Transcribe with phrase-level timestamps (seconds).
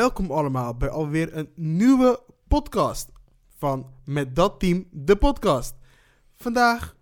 [0.00, 3.12] Welkom allemaal bij alweer een nieuwe podcast
[3.48, 5.74] van Met Dat Team, de podcast.
[6.36, 6.96] Vandaag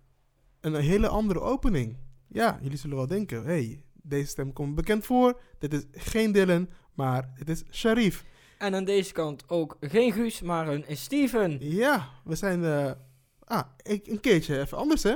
[0.61, 1.97] een hele andere opening.
[2.27, 5.39] Ja, jullie zullen wel denken, hey, deze stem komt bekend voor.
[5.59, 8.25] Dit is geen Dylan, maar het is Sharif.
[8.57, 11.57] En aan deze kant ook geen Guus, maar een Steven.
[11.59, 12.91] Ja, we zijn uh,
[13.43, 15.15] ah, een keertje even anders hè.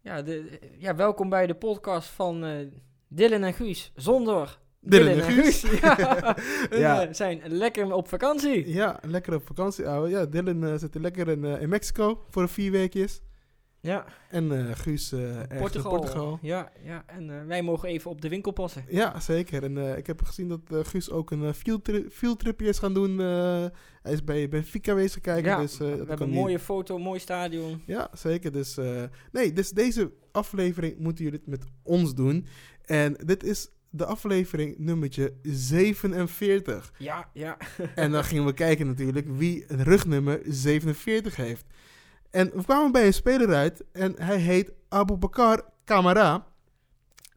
[0.00, 2.66] Ja, de, ja welkom bij de podcast van uh,
[3.08, 3.92] Dylan en Guus.
[3.94, 5.60] Zonder Dylan, Dylan en Guus.
[5.80, 6.36] ja.
[6.70, 7.06] ja.
[7.06, 8.72] Uh, zijn lekker op vakantie.
[8.72, 10.08] Ja, lekker op vakantie, ouwe.
[10.08, 13.20] Ja, Dylan uh, zit lekker in, in Mexico voor vier weekjes.
[13.82, 14.04] Ja.
[14.30, 15.14] En uh, Guus
[15.58, 15.90] Portugal.
[15.90, 16.38] Portugal.
[16.42, 17.04] Ja, ja.
[17.06, 18.84] en wij mogen even op de winkel passen.
[18.88, 19.62] Ja, zeker.
[19.62, 23.18] En ik heb gezien dat Guus ook een field, tripje is gaan doen.
[24.02, 25.50] hij is bij Benfica wezen kijken.
[25.50, 27.82] Ja, dus, we hebben een mooie foto, mooi stadion.
[27.86, 28.52] Ja, zeker.
[28.52, 28.78] Dus,
[29.32, 32.46] nee, dus deze aflevering moeten jullie het met ons doen.
[32.84, 36.92] En dit is de aflevering nummertje 47.
[36.98, 37.56] Ja, ja.
[37.94, 41.64] en dan gingen we kijken natuurlijk wie het rugnummer 47 heeft.
[42.30, 46.46] En we kwamen bij een speler uit en hij heet Abu Bakar Kamara.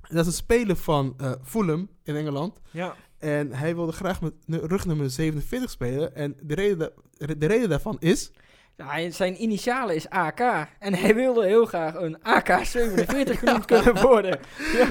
[0.01, 2.59] Dat is een speler van uh, Fulham in Engeland.
[2.71, 2.95] Ja.
[3.17, 6.15] En hij wilde graag met rugnummer 47 spelen.
[6.15, 6.91] En de reden,
[7.37, 8.31] de reden daarvan is...
[8.77, 10.39] Ja, zijn initialen is AK.
[10.79, 14.39] En hij wilde heel graag een AK-47 genoemd kunnen worden.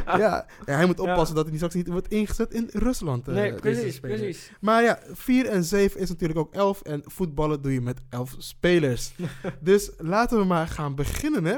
[0.07, 0.19] Ja.
[0.19, 3.29] Ja, hij moet oppassen dat hij straks niet wordt ingezet in Rusland.
[3.29, 4.51] Uh, nee, precies, precies.
[4.61, 6.83] Maar ja, 4 en 7 is natuurlijk ook 11.
[6.83, 9.13] En voetballen doe je met 11 spelers.
[9.61, 11.57] dus laten we maar gaan beginnen, hè.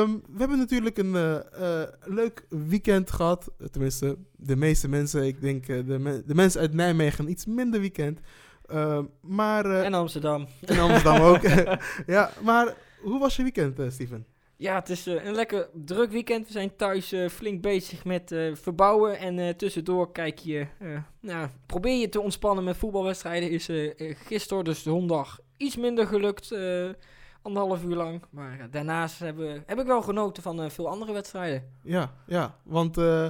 [0.00, 3.50] Um, we hebben natuurlijk een uh, uh, leuk weekend gehad.
[3.70, 5.26] Tenminste, de meeste mensen.
[5.26, 8.20] Ik denk de, me de mensen uit Nijmegen iets minder weekend.
[8.72, 10.46] Uh, maar, uh, en Amsterdam.
[10.64, 11.42] En Amsterdam ook.
[12.06, 14.26] ja, maar hoe was je weekend, uh, Steven?
[14.56, 16.46] Ja, het is een lekker druk weekend.
[16.46, 19.18] We zijn thuis flink bezig met verbouwen.
[19.18, 20.66] En tussendoor kijk je,
[21.20, 23.50] nou, probeer je te ontspannen met voetbalwedstrijden.
[23.50, 23.68] Is
[24.26, 26.54] gisteren, dus zondag, iets minder gelukt.
[27.42, 28.22] anderhalf uur lang.
[28.30, 31.70] Maar daarnaast hebben, heb ik wel genoten van veel andere wedstrijden.
[31.82, 33.28] Ja, ja want uh,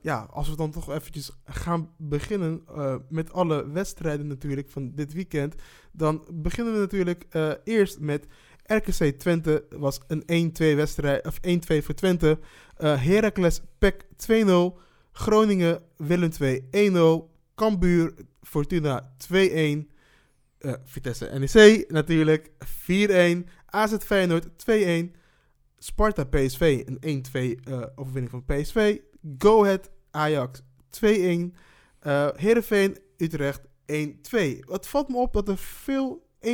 [0.00, 5.12] ja, als we dan toch eventjes gaan beginnen uh, met alle wedstrijden natuurlijk van dit
[5.12, 5.54] weekend.
[5.92, 8.26] Dan beginnen we natuurlijk uh, eerst met
[8.64, 9.64] RKC Twente.
[9.70, 12.38] was een 1-2 wedstrijd, of 1-2 voor Twente.
[12.76, 14.80] Heracles PEC 2-0.
[15.12, 16.96] Groningen Willem 2 1-0.
[17.54, 19.34] Cambuur Fortuna 2-1.
[20.84, 22.50] Vitesse NEC natuurlijk
[23.40, 23.48] 4-1.
[23.66, 25.16] AZ Feyenoord 2-1.
[25.78, 27.24] Sparta PSV een
[27.68, 28.98] 1-2 overwinning van PSV.
[29.38, 31.04] Go Ahead Ajax 2-1.
[31.04, 33.60] Uh, Heerenveen Utrecht
[33.92, 34.58] 1-2.
[34.66, 36.50] Wat valt me op dat er veel 1-2, 2-1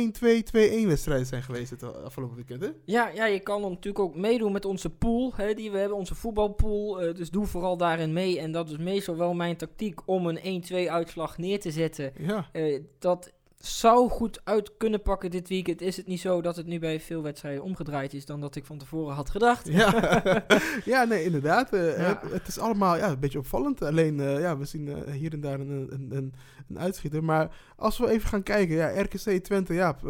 [0.87, 2.61] wedstrijden zijn geweest het afgelopen weekend.
[2.61, 2.69] Hè?
[2.85, 6.15] Ja, ja, je kan natuurlijk ook meedoen met onze pool hè, die we hebben, onze
[6.15, 7.03] voetbalpool.
[7.03, 8.39] Uh, dus doe vooral daarin mee.
[8.39, 12.13] En dat is meestal wel mijn tactiek om een 1-2 uitslag neer te zetten.
[12.17, 12.49] Ja.
[12.53, 13.33] Uh, dat
[13.65, 15.81] zou goed uit kunnen pakken dit weekend.
[15.81, 18.65] Is het niet zo dat het nu bij veel wedstrijden omgedraaid is dan dat ik
[18.65, 19.67] van tevoren had gedacht?
[19.67, 20.23] Ja,
[20.85, 21.73] ja nee, inderdaad.
[21.73, 22.21] Uh, ja.
[22.31, 23.81] Het, is allemaal ja, een beetje opvallend.
[23.81, 26.33] Alleen, uh, ja, we zien uh, hier en daar een, een, een,
[26.67, 27.23] een, uitschieter.
[27.23, 30.03] Maar als we even gaan kijken, ja, RKC Twente, ja, 1-2,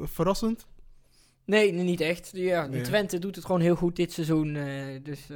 [0.00, 0.66] verrassend.
[1.44, 2.30] Nee, niet echt.
[2.32, 2.80] Ja, nee.
[2.80, 4.58] Twente doet het gewoon heel goed dit seizoen.
[5.02, 5.26] dus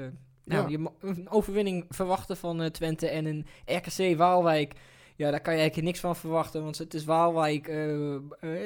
[0.44, 0.78] nou, ja.
[0.78, 4.74] je een overwinning verwachten van Twente en een RKC Waalwijk
[5.20, 8.16] ja, daar kan je eigenlijk niks van verwachten, want het is Waalwijk, uh,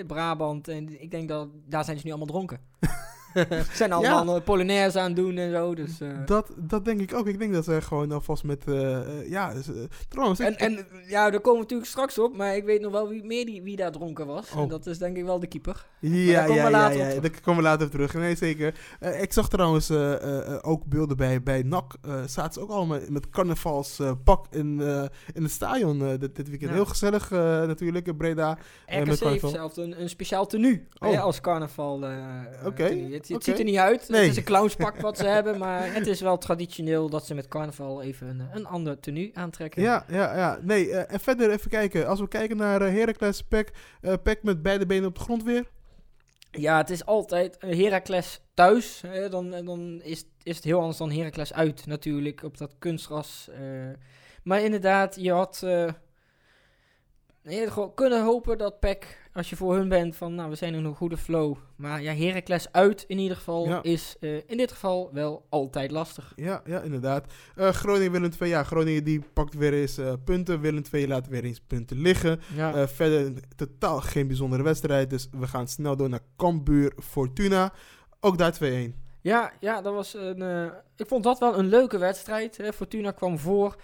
[0.06, 2.60] Brabant en ik denk dat daar zijn ze nu allemaal dronken.
[3.34, 4.40] Ze zijn allemaal ja.
[4.40, 5.74] Polonaise aan het doen en zo.
[5.74, 6.08] Dus, uh.
[6.26, 7.26] dat, dat denk ik ook.
[7.26, 8.62] Ik denk dat ze gewoon alvast met.
[8.68, 9.66] Uh, ja, dus,
[10.08, 10.40] trouwens.
[10.40, 12.36] En, en ja, daar komen we natuurlijk straks op.
[12.36, 14.50] Maar ik weet nog wel wie, meer die, wie daar dronken was.
[14.50, 14.62] Oh.
[14.62, 15.86] En dat is denk ik wel de keeper.
[16.00, 18.14] Ja, ja, ja, ja, daar komen we later op terug.
[18.14, 18.74] Nee, zeker.
[19.20, 19.90] ik zag trouwens
[20.60, 21.96] ook beelden bij, bij NAC.
[22.26, 24.80] zaten ze ook allemaal met carnavalspak in,
[25.34, 26.70] in het stadion dit, dit weekend.
[26.70, 26.76] Ja.
[26.76, 28.58] Heel gezellig natuurlijk in Breda.
[28.86, 31.22] RKC heeft zelfs een, een speciaal tenue oh.
[31.22, 31.96] als carnaval.
[31.96, 32.58] Oké.
[32.64, 33.22] Okay.
[33.28, 34.08] Het, het ziet er niet uit.
[34.08, 34.20] Nee.
[34.20, 37.48] Het is een clownspak wat ze hebben, maar het is wel traditioneel dat ze met
[37.48, 39.82] carnaval even een, een ander tenue aantrekken.
[39.82, 40.58] Ja, ja, ja.
[40.62, 42.06] Nee, uh, en verder even kijken.
[42.06, 43.68] Als we kijken naar uh, Heracles Pack,
[44.02, 45.64] uh, Pack met beide benen op de grond weer.
[46.50, 49.02] Ja, het is altijd Heracles thuis.
[49.06, 53.50] Hè, dan dan is, is het heel anders dan Heracles uit natuurlijk, op dat kunstras.
[54.42, 55.66] maar inderdaad, je had...
[57.52, 60.84] je kunnen hopen dat Peck als je voor hun bent van, nou, we zijn in
[60.84, 61.56] een goede flow.
[61.76, 66.32] Maar ja, Heracles uit in ieder geval is uh, in dit geval wel altijd lastig.
[66.36, 67.32] Ja, ja inderdaad.
[67.56, 70.60] Uh, Groningen Willem 2, ja, Groningen die pakt weer eens uh, punten.
[70.60, 72.40] Willem 2 laat weer eens punten liggen.
[72.56, 72.88] Ja.
[72.88, 75.10] verder totaal geen bijzondere wedstrijd.
[75.10, 77.72] Dus we gaan snel door naar Cambuur Fortuna.
[78.20, 78.66] Ook daar 2-1.
[79.20, 80.70] Ja, ja, dat was een.
[80.96, 82.56] ik vond dat wel een leuke wedstrijd.
[82.56, 82.72] Hè.
[82.72, 83.76] Fortuna kwam voor.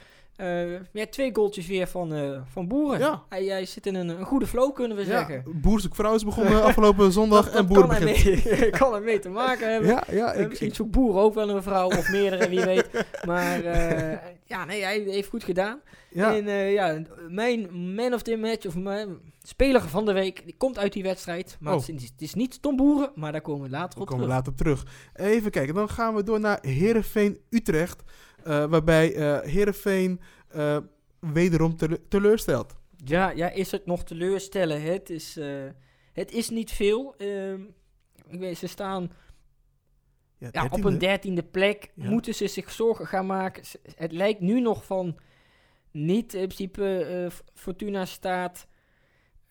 [0.93, 2.99] Ja, twee goaltjes weer van, van Boeren.
[2.99, 3.23] Ja.
[3.29, 5.61] Hij, hij zit in een, een goede flow, kunnen we ja, zeggen.
[5.61, 8.71] Boerzoek vrouw is begonnen afgelopen zondag en Boeren kan begint.
[8.71, 9.91] kan er mee te maken hebben.
[9.91, 12.89] Ja, ja, ik, misschien zoekt Boer ook wel een vrouw of meerdere, wie weet.
[13.27, 13.63] Maar
[14.45, 15.81] ja, nee, hij heeft goed gedaan.
[16.11, 16.37] Ja.
[16.37, 20.79] En ja, mijn man of the match, of mijn speler van de week, die komt
[20.79, 21.57] uit die wedstrijd.
[21.61, 21.87] Maar oh.
[21.87, 24.37] het, is, niet Tom Boeren, maar daar komen we later op komen terug.
[24.37, 24.87] later op terug.
[25.15, 28.03] Even kijken, dan gaan we door naar Herenveen-Utrecht.
[28.47, 30.21] Uh, waarbij uh, Heerenveen
[30.57, 30.77] uh,
[31.19, 31.77] wederom
[32.09, 32.75] teleurstelt.
[33.05, 34.83] Ja, ja, is het nog teleurstellen?
[34.83, 35.39] Het is,
[36.13, 37.15] het is niet veel.
[37.17, 37.63] Ehm,
[38.29, 39.13] ik weet, ze staan
[40.39, 41.91] ja, ja, op een dertiende plek.
[41.95, 43.63] Moeten ze zich zorgen gaan maken?
[43.95, 45.19] Het lijkt nu nog van
[45.91, 48.67] niet in principe Fortuna staat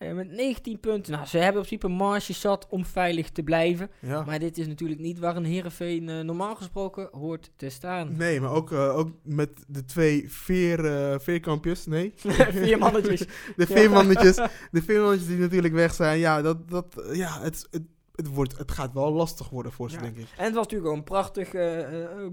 [0.02, 1.12] uh, met 19 punten.
[1.12, 3.90] Nou, ze hebben op principe marge zat om veilig te blijven.
[3.98, 4.22] Ja.
[4.24, 8.16] Maar dit is natuurlijk niet waar een Herenveen uh, normaal gesproken hoort te staan.
[8.16, 10.80] Nee, maar ook, uh, ook met de twee veer,
[11.20, 11.86] veerkampjes.
[11.86, 12.12] Nee.
[12.64, 13.20] vier mannetjes.
[13.56, 14.36] de vier mannetjes.
[14.70, 16.18] De vier mannetjes die natuurlijk weg zijn.
[16.18, 17.82] Ja, dat, dat, ja het, het
[18.20, 20.26] het, wordt, het gaat wel lastig worden voor ze, denk ik.
[20.36, 21.78] En het was natuurlijk ook een prachtig uh,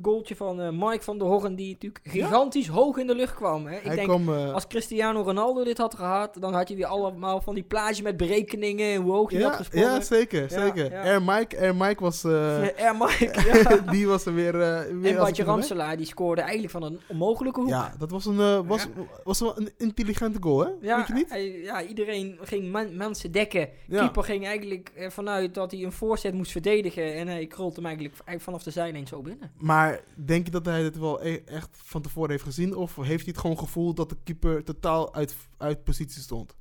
[0.02, 3.66] goaltje van uh, Mike van der Horren, die natuurlijk gigantisch hoog in de lucht kwam.
[3.66, 3.78] Hè.
[3.78, 7.64] Ik denk, als Cristiano Ronaldo dit had gehad, dan had je weer allemaal van die
[7.64, 9.90] plaatje met berekeningen en hoe hoog je ja, had gesprongen.
[9.92, 10.94] Ja, zeker, zeker.
[10.94, 12.26] Air Mike, Air Mike was...
[12.26, 14.52] Air Mike, die was er weer...
[15.00, 17.70] weer en Badje Ramselaar, die scoorde eigenlijk van een onmogelijke hoek.
[17.70, 18.88] Ja, dat was een, was,
[19.24, 20.70] was wel een intelligente goal, hè?
[20.82, 21.64] Ja, Weet je niet?
[21.64, 23.70] ja, iedereen ging mensen dekken.
[23.90, 27.14] Keeper ging eigenlijk vanuit dat hij hij een voorzet moest verdedigen.
[27.14, 29.52] En hij krolt hem eigenlijk vanaf de zijlijn zo binnen.
[29.58, 32.76] Maar denk je dat hij het wel e- echt van tevoren heeft gezien?
[32.76, 36.56] Of heeft hij het gewoon gevoeld dat de keeper totaal uit, uit positie stond?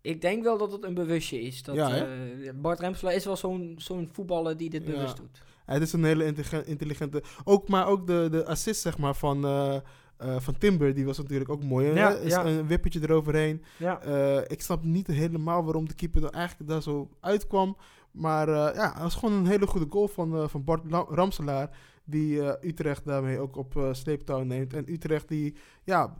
[0.00, 1.62] Ik denk wel dat het een bewustje is.
[1.62, 5.42] Dat, ja, uh, Bart Remselaar is wel zo'n zo'n voetballer die dit bewust doet.
[5.64, 6.34] Het is een hele
[6.64, 7.22] intelligente...
[7.44, 9.44] Ook, maar ook de, de assist zeg maar, van...
[9.44, 9.76] Uh,
[10.24, 11.94] uh, van Timber, die was natuurlijk ook mooi.
[11.94, 13.62] Ja, is Een wippetje eroverheen.
[13.78, 14.06] Ja.
[14.06, 17.76] Uh, ik snap niet helemaal waarom de keeper er eigenlijk daar zo uitkwam.
[18.10, 21.76] Maar uh, ja, het was gewoon een hele goede goal van, van Bart Ramselaar.
[22.04, 24.74] Die Utrecht daarmee ook op sleeptouw neemt.
[24.74, 26.14] En Utrecht die, ja,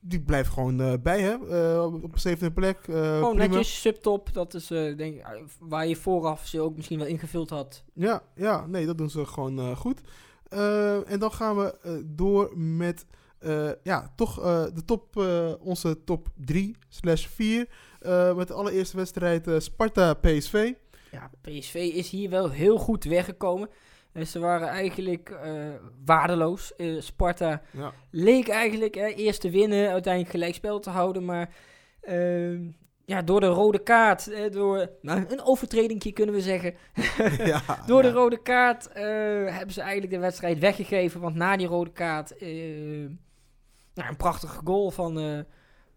[0.00, 1.34] die blijft gewoon bij hè.
[1.80, 2.78] op een zevende plek.
[2.84, 3.54] gewoon prima.
[3.54, 4.32] netjes, subtop.
[4.32, 4.66] Dat is
[4.96, 5.22] denk
[5.58, 7.84] waar je vooraf ze ook misschien wel ingevuld had.
[7.94, 10.00] Ja, ja nee, dat doen ze gewoon goed.
[11.06, 13.06] En dan gaan we door met...
[13.82, 14.34] ja, toch
[14.74, 15.16] de top,
[15.60, 17.68] onze top 3 slash 4.
[18.02, 20.72] Uh, met de allereerste wedstrijd Sparta-PSV.
[21.10, 23.68] Ja, PSV is hier wel heel goed weggekomen.
[24.12, 25.38] En ze waren eigenlijk
[26.04, 26.72] waardeloos.
[26.98, 27.92] Sparta ja.
[28.10, 31.24] leek eigenlijk eerst te winnen, uiteindelijk gelijkspel te houden.
[31.24, 31.54] Maar
[32.00, 32.60] ehm,
[33.12, 36.74] ja, door de rode kaart, door nou, een overtredingje kunnen we zeggen.
[37.52, 38.88] ja, door de rode kaart
[39.52, 41.20] hebben ze eigenlijk de wedstrijd weggegeven.
[41.20, 42.40] Want na die rode kaart,
[43.94, 45.44] nou, een prachtige goal van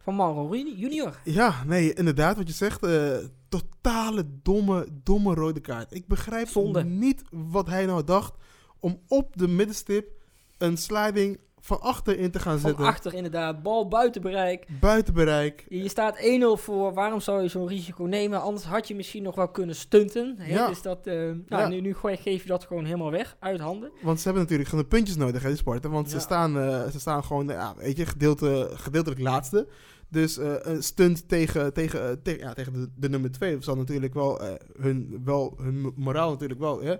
[0.05, 1.19] van Mauro Junior.
[1.23, 2.83] Ja, nee, inderdaad, wat je zegt.
[2.83, 3.17] Uh,
[3.49, 5.93] totale domme, domme rode kaart.
[5.93, 6.83] Ik begrijp Zonde.
[6.83, 8.33] niet wat hij nou dacht
[8.79, 10.11] om op de middenstip
[10.57, 12.77] een sliding van achter in te gaan zetten.
[12.77, 14.65] Van achter inderdaad, bal buiten bereik.
[14.79, 15.65] Buiten bereik.
[15.69, 18.41] Je staat 1-0 voor, waarom zou je zo'n risico nemen?
[18.41, 20.35] Anders had je misschien nog wel kunnen stunten.
[20.37, 20.53] Hè?
[20.53, 20.67] Ja.
[20.67, 23.91] Dus dat, uh, nou, nu, nu gooi, geef je dat gewoon helemaal weg, uit handen.
[24.01, 25.91] Want ze hebben natuurlijk gewoon de puntjes nodig, hè, die sporten.
[25.91, 29.67] Want ze, staan, uh, ze staan gewoon, ja, weet je, gedeelte, gedeeltelijk laatste.
[30.09, 34.13] Dus uh, een stunt tegen, tegen, te ja, tegen de, de, nummer 2 zal natuurlijk
[34.13, 34.41] wel,
[34.79, 36.95] hun, wel hun moraal natuurlijk wel hè,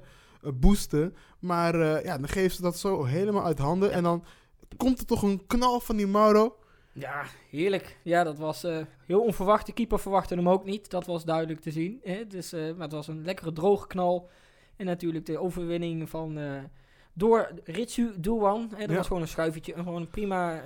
[0.53, 1.15] boosten.
[1.39, 3.91] Maar ja, dan geven ze dat zo helemaal uit handen.
[3.91, 4.23] En dan
[4.77, 6.55] komt er toch een knal van die Mauro.
[6.93, 7.97] Ja, heerlijk.
[8.03, 8.61] Ja, dat was
[9.05, 9.65] heel onverwacht.
[9.65, 10.89] De keeper verwachtte hem ook niet.
[10.89, 11.99] Dat was duidelijk te zien.
[12.03, 12.27] Hè?
[12.27, 14.29] Dus, maar het was een lekkere droge knal.
[14.75, 16.39] En natuurlijk de overwinning van
[17.13, 18.71] door Ritsu Douan.
[18.75, 19.73] Hè, dat was gewoon een schuifetje.
[19.73, 20.63] Gewoon een prima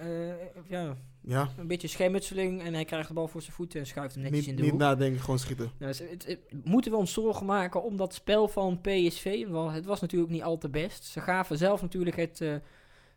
[0.67, 1.49] ja, ja.
[1.57, 4.39] Een beetje schermutseling en hij krijgt de bal voor zijn voeten en schuift hem netjes
[4.39, 4.79] niet, in de niet hoek.
[4.79, 5.71] Niet nadenken, gewoon schieten.
[5.77, 9.47] Nou, het, moeten we ons zorgen maken om dat spel van PSV?
[9.47, 11.05] Want het was natuurlijk niet al te best.
[11.05, 12.55] Ze gaven zelf natuurlijk het uh,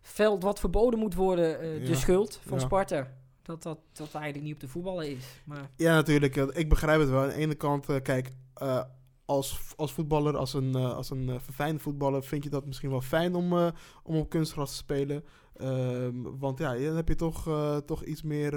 [0.02, 3.08] veld wat verboden moet worden uh, de schuld van Sparta.
[3.42, 5.42] Dat, dat dat eigenlijk niet op de voetballen is.
[5.44, 5.70] Maar...
[5.76, 6.36] Ja, natuurlijk.
[6.36, 7.22] Ik begrijp het wel.
[7.22, 8.30] Aan de ene kant, uh, kijk,
[9.24, 13.34] als, als voetballer, als een, als een verfijnde voetballer, vind je dat misschien wel fijn
[13.34, 13.52] om,
[14.02, 15.24] om op kunstgras te spelen.
[15.56, 17.48] Ehm, want ja, dan heb je toch,
[17.86, 18.52] toch iets meer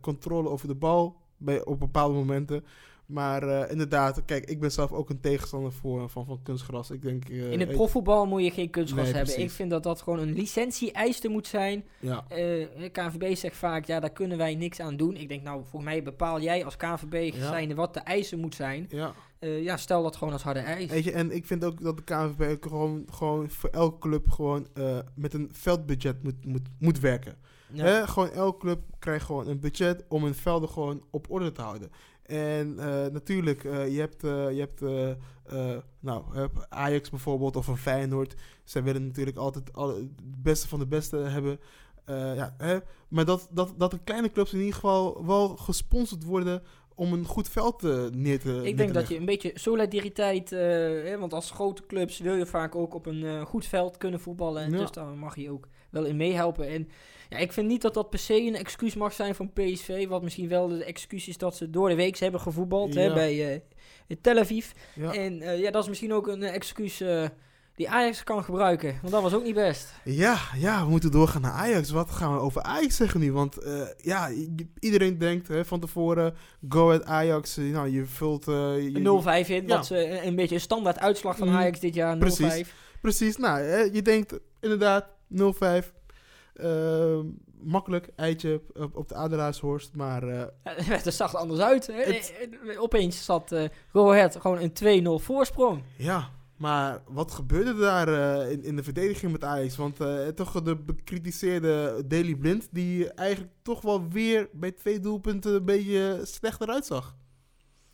[0.00, 2.64] controle over de bal bij, op bepaalde momenten.
[3.06, 6.90] Maar uh, inderdaad, kijk, ik ben zelf ook een tegenstander voor, van, van kunstgras.
[6.90, 9.32] Ik denk, In het profvoetbal moet je geen kunstgras nee, hebben.
[9.32, 9.50] Precies.
[9.50, 11.84] Ik vind dat dat gewoon een licentie-eiste moet zijn.
[12.00, 12.24] Ja.
[12.92, 15.16] KNVB zegt vaak, ja, daar kunnen wij niks aan doen.
[15.16, 17.74] Ik denk, nou, voor mij bepaal jij als KNVB ja.
[17.74, 18.86] wat de eisen moet zijn.
[18.88, 19.14] Ja.
[19.38, 20.90] ja, stel dat gewoon als harde ijs.
[20.90, 24.66] Weet je, en ik vind ook dat de KNVB gewoon, gewoon voor elke club gewoon
[25.14, 27.36] met een veldbudget moet, moet, moet werken.
[27.72, 28.06] Ja.
[28.06, 31.90] Gewoon elke club krijgt gewoon een budget om hun velden gewoon op orde te houden.
[32.32, 34.80] En uh, natuurlijk, je hebt, je hebt
[36.00, 36.24] nou,
[36.68, 38.34] Ajax bijvoorbeeld of een Feyenoord.
[38.64, 41.60] Zij willen natuurlijk altijd alle, het beste van de beste hebben.
[42.06, 42.78] ja, hè?
[43.08, 46.62] Maar dat, dat, dat de kleine clubs in ieder geval wel gesponsord worden
[46.94, 50.58] om een goed veld uh, neer te Ik denk dat je een beetje solidariteit, uh,
[50.58, 54.62] hè, want als grote clubs wil je vaak ook op een goed veld kunnen voetballen.
[54.62, 54.78] En ja.
[54.78, 56.68] Dus daar mag je ook wel in meehelpen.
[56.68, 56.88] En
[57.32, 60.08] ja, ik vind niet dat dat per se een excuus mag zijn van PSV.
[60.08, 63.00] Wat misschien wel de excuus is dat ze door de week hebben gevoetbald ja.
[63.00, 63.62] hè, bij
[64.20, 64.70] Tel Aviv.
[64.94, 65.14] Ja.
[65.14, 67.02] En ja, dat is misschien ook een excuus
[67.74, 68.98] die Ajax kan gebruiken.
[69.00, 69.92] Want dat was ook niet best.
[70.04, 71.90] Ja, ja, we moeten doorgaan naar Ajax.
[71.90, 73.32] Wat gaan we over Ajax zeggen nu?
[73.32, 74.30] Want uh, ja,
[74.78, 76.34] iedereen denkt hè, van tevoren,
[76.68, 77.56] go at Ajax.
[77.56, 78.48] Nou, je vult...
[78.48, 82.18] Uh, 0-5 in, dat is een beetje een standaard uitslag van Ajax dit jaar, 0-5.
[82.18, 82.64] Precies,
[83.00, 83.36] precies.
[83.36, 83.62] Nou,
[83.92, 86.01] je denkt inderdaad 0-5.
[86.54, 87.18] Uh,
[87.60, 90.28] makkelijk, eitje op, op de Adelaarshorst, maar...
[90.28, 91.86] Uh, het werd er anders uit.
[91.86, 92.02] Hè?
[92.02, 92.34] Het...
[92.78, 93.64] Opeens zat uh,
[94.40, 95.82] gewoon een 2-0 voorsprong.
[95.96, 99.76] Ja, maar wat gebeurde daar uh, in, in de verdediging met Ajax?
[99.76, 99.96] Want
[100.34, 106.20] toch de bekritiseerde Daily Blind, die eigenlijk toch wel weer bij twee doelpunten een beetje
[106.22, 107.16] slechter uitzag.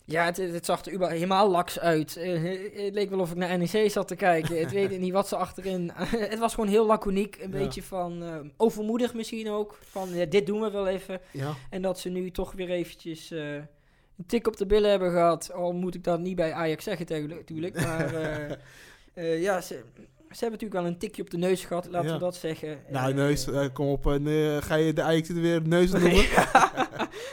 [0.09, 2.17] Ja, het, het zag er helemaal laks uit.
[2.17, 2.43] Uh,
[2.85, 4.61] het leek wel of ik naar NEC zat te kijken.
[4.65, 5.91] ik weet niet wat ze achterin...
[6.33, 7.37] het was gewoon heel laconiek.
[7.37, 7.59] Een ja.
[7.59, 8.23] beetje van
[8.57, 9.79] overmoedig misschien ook.
[9.83, 11.21] Van dit doen we wel even.
[11.31, 11.55] Ja.
[11.71, 13.33] En dat ze nu toch weer eventjes
[14.19, 15.53] een tik op de billen hebben gehad.
[15.53, 17.81] Al moet ik dat niet bij Ajax zeggen natuurlijk.
[17.83, 18.51] Maar uh,
[19.25, 19.83] uh, ja, ze,
[20.31, 22.15] ze hebben natuurlijk wel een tikje op de neus gehad, laten ja.
[22.15, 22.79] we dat zeggen.
[22.89, 24.05] Nou, neus, uh, kom op.
[24.61, 26.13] ga je de Ajax weer neus noemen?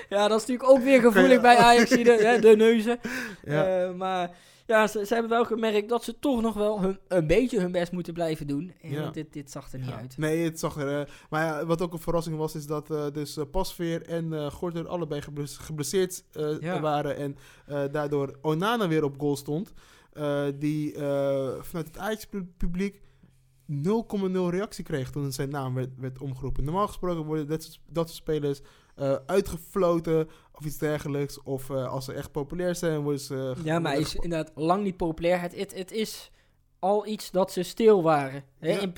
[0.10, 3.00] ja, dat is natuurlijk ook weer gevoelig bij Ajax, de, de neuzen.
[3.98, 4.32] Maar
[4.66, 7.72] ja, ze, ze, hebben wel gemerkt dat ze toch nog wel hun, een beetje hun
[7.72, 8.74] best moeten blijven doen.
[8.82, 9.10] En ja.
[9.10, 9.98] dit, dit zag er niet ja.
[9.98, 10.18] uit.
[10.18, 11.00] Nee, het zag er...
[11.00, 14.52] Uh, maar ja, wat ook een verrassing was, is dat uh, dus Pasveer en uh,
[14.52, 16.24] Gorter allebei geblesseerd
[16.82, 17.16] waren.
[17.18, 17.38] En
[17.92, 19.74] daardoor Onana weer op goal stond.
[20.60, 20.94] Die
[21.60, 23.02] vanuit het Ajax-publiek 0,0
[24.50, 26.64] reactie kreeg toen zijn naam werd, werd omgeroepen.
[26.64, 28.62] Normaal gesproken worden dat, dat soort spelers
[29.26, 31.42] uitgefloten of iets dergelijks.
[31.44, 33.54] Of uh, als ze echt populair zijn, worden ze...
[33.64, 35.42] ja, maar hij is inderdaad lang niet populair.
[35.42, 36.32] Het, het, het is
[36.80, 38.44] al iets dat ze stil waren.
[38.60, 38.72] Hè?
[38.72, 38.92] Ja.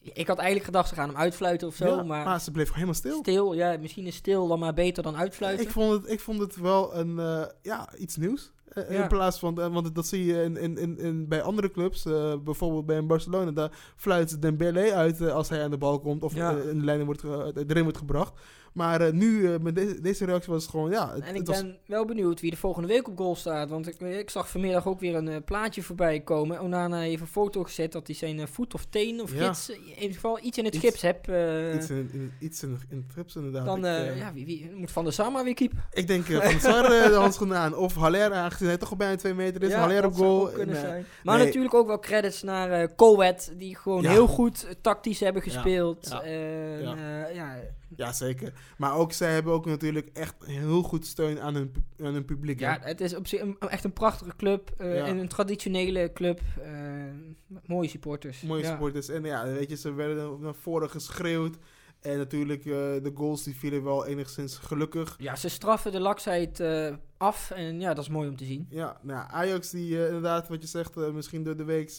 [0.00, 1.86] ik had eigenlijk gedacht, ze gaan hem uitfluiten of zo.
[1.86, 3.18] Ja, maar, maar ze bleef helemaal stil.
[3.18, 3.76] Stil, ja.
[3.80, 5.66] Misschien is stil dan maar beter dan uitfluiten.
[5.66, 8.52] Ik vond het, ik vond het wel een, uh, ja, iets nieuws.
[8.74, 9.02] Ja.
[9.02, 12.06] In plaats van, uh, want dat zie je in, in, in, in bij andere clubs,
[12.06, 16.34] uh, bijvoorbeeld bij Barcelona, daar fluit Dembele uit als hij aan de bal komt of
[16.34, 16.50] ja.
[16.50, 17.24] in de lijn wordt,
[17.68, 18.32] erin wordt gebracht.
[18.74, 21.12] Maar uh, nu, uh, met deze, deze reactie was het gewoon, ja...
[21.12, 21.76] Het, en ik het ben was...
[21.86, 23.68] wel benieuwd wie de volgende week op goal staat.
[23.68, 26.60] Want ik, ik zag vanmiddag ook weer een uh, plaatje voorbij komen.
[26.60, 29.46] Onana heeft een foto gezet dat hij zijn voet of teen of ja.
[29.46, 31.26] gids, in ieder geval iets in het iets, gips hebt.
[31.74, 33.66] iets in, in, iets in, in het gips inderdaad.
[33.66, 35.78] Dan ik, ja, wie, wie, moet Van der Sar maar weer keeper.
[35.92, 37.76] Ik denk Van der Sar de handschoenen aan.
[37.76, 39.70] Of Haller, aangezien hij toch al bijna twee meter is.
[39.70, 40.46] Ja, Haller op goal.
[40.46, 41.06] kunnen zijn.
[41.22, 41.46] Maar nee.
[41.46, 44.10] natuurlijk ook wel credits naar uh, Colwet, die gewoon ja.
[44.10, 46.08] heel goed tactisch hebben gespeeld.
[46.10, 46.24] Ja.
[46.24, 46.96] ja.
[47.28, 47.32] ja.
[47.34, 47.56] Ja,
[47.96, 48.52] zeker.
[48.76, 51.72] Maar ook zij hebben ook natuurlijk echt heel goed steun aan hun,
[52.02, 52.60] aan hun publiek.
[52.60, 52.88] Ja, hè?
[52.88, 54.74] het is op zich een, echt een prachtige club.
[54.80, 55.06] Uh, ja.
[55.06, 56.40] En een traditionele club.
[56.58, 58.40] Uh, mooie supporters.
[58.40, 58.68] Mooie ja.
[58.68, 59.08] supporters.
[59.08, 61.58] En ja, weet je, ze werden naar voren geschreeuwd.
[62.04, 65.16] En natuurlijk, uh, de goals die vielen wel enigszins gelukkig.
[65.18, 67.50] Ja, ze straffen de laksheid uh, af.
[67.50, 68.66] En ja, dat is mooi om te zien.
[68.70, 71.90] Ja, nou, Ajax die uh, inderdaad, wat je zegt, misschien door de week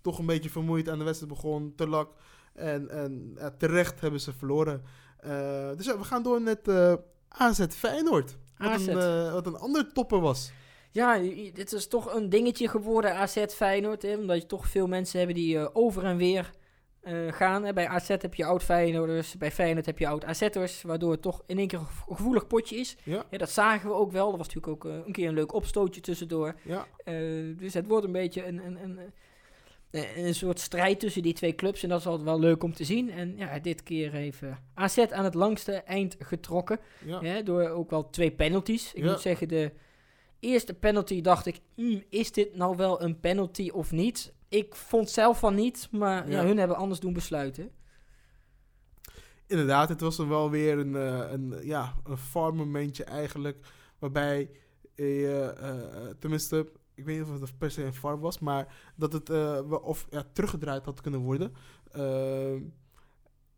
[0.00, 1.72] toch een beetje vermoeid aan de wedstrijd begon.
[1.76, 2.10] Te lak.
[2.54, 4.82] En, en terecht hebben ze verloren.
[5.24, 6.94] Uh, dus ja, we gaan door met uh,
[7.28, 8.36] AZ Feyenoord.
[8.58, 8.86] Wat, AZ.
[8.86, 10.52] Een, uh, wat een ander topper was.
[10.90, 11.18] Ja,
[11.54, 14.02] dit is toch een dingetje geworden, AZ Feyenoord.
[14.02, 16.50] Hè, omdat je toch veel mensen hebben die over en weer
[17.30, 17.64] gaan.
[17.64, 17.72] Hè.
[17.72, 20.82] Bij AZ heb je oud Feyenoorders, bij Feyenoord heb je oud AZ'ers.
[20.82, 22.96] Waardoor het toch in één keer een gevoelig potje is.
[23.02, 23.24] Ja.
[23.30, 24.28] ja dat zagen we ook wel.
[24.28, 26.54] Dat was natuurlijk ook een keer een leuk opstootje tussendoor.
[26.64, 26.86] Ja.
[27.56, 28.66] dus het wordt een beetje een...
[28.66, 28.98] een, een
[29.90, 31.82] een soort strijd tussen die twee clubs.
[31.82, 33.10] En dat is altijd wel leuk om te zien.
[33.10, 36.78] En ja, dit keer even AZ aan het langste eind getrokken.
[37.04, 37.20] Ja.
[37.22, 38.94] Hè, door ook wel twee penalties.
[38.94, 39.10] Ik Ja.
[39.10, 39.72] moet zeggen, de
[40.40, 41.60] eerste penalty dacht ik...
[41.74, 44.32] "Hmm, is dit nou wel een penalty of niet?
[44.48, 46.44] Ik vond zelf van niet, maar ja.
[46.44, 47.70] Hun hebben anders doen besluiten.
[49.46, 53.66] Inderdaad, het was dan wel weer een, eh, een, ja, een far momentje eigenlijk.
[53.98, 54.50] Waarbij
[54.94, 56.68] je, eh, tenminste,
[56.98, 60.06] ik weet niet of het per se een far was, maar dat het eh, of
[60.10, 61.54] ja, teruggedraaid had kunnen worden.
[61.92, 62.60] Ehm,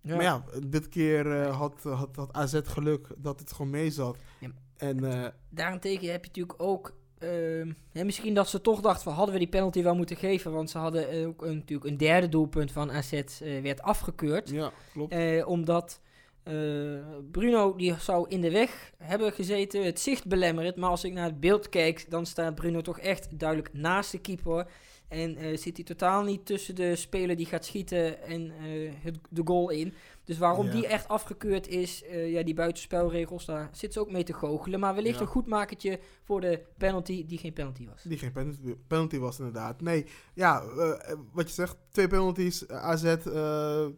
[0.03, 4.17] Maar ja, dit keer eh, had, had, had AZ geluk dat het gewoon mee zat.
[4.41, 4.51] Ja.
[4.77, 9.33] En eh, Daarentegen heb je natuurlijk ook Uh, misschien dat ze toch dachten van hadden
[9.33, 10.53] we die penalty wel moeten geven.
[10.53, 14.51] Want ze hadden ook een, natuurlijk een derde doelpunt van AZ werd afgekeurd.
[14.51, 15.15] Ja, klopt.
[16.51, 20.77] Uh, omdat Bruno die zou in de weg hebben gezeten, het zicht belemmerd.
[20.77, 24.19] Maar als ik naar het beeld kijk, dan staat Bruno toch echt duidelijk naast de
[24.19, 24.67] keeper.
[25.09, 29.19] En uh, zit hij totaal niet tussen de speler die gaat schieten en uh, het,
[29.31, 29.95] de goal in.
[30.25, 30.73] Dus waarom ja.
[30.73, 34.81] die echt afgekeurd is, ja, die buitenspelregels, daar zit ze ook mee te goochelen.
[34.81, 35.21] Maar wellicht ja.
[35.21, 38.03] een goed makertje voor de penalty die geen penalty was.
[38.03, 39.81] Die geen penalty, penalty was, inderdaad.
[39.81, 40.65] Nee, ja,
[41.33, 42.69] wat je zegt, twee penalties.
[42.69, 43.17] AZ,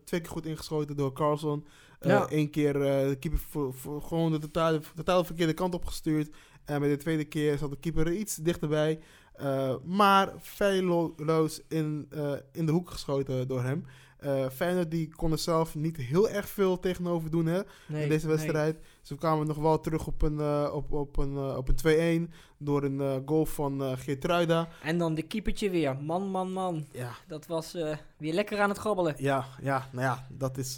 [0.04, 1.66] twee keer goed ingeschoten door Carlson.
[2.02, 2.26] Ja.
[2.30, 6.30] Eén keer de keeper voor, voor gewoon de totaal, totaal verkeerde kant opgestuurd.
[6.64, 9.00] En bij de tweede keer zat de keeper er iets dichterbij.
[9.40, 13.84] Uh, maar feilloos in, uh, in de hoek geschoten door hem.
[14.24, 18.08] Uh, Feyenoord die kon er zelf niet heel erg veel tegenover doen hè, nee, in
[18.08, 18.74] deze wedstrijd.
[18.74, 18.82] Nee.
[19.02, 22.32] Ze kwamen nog wel terug op een, uh, op, op een, uh, op een 2-1
[22.58, 24.68] door een goal van Geertruida.
[24.82, 25.96] En dan de keepertje weer.
[26.02, 26.86] Man, man, man.
[26.90, 27.10] Ja.
[27.26, 27.72] Dat was
[28.16, 29.14] weer lekker aan het grabbelen.
[29.16, 30.76] Ja, ja nou ja, dat is...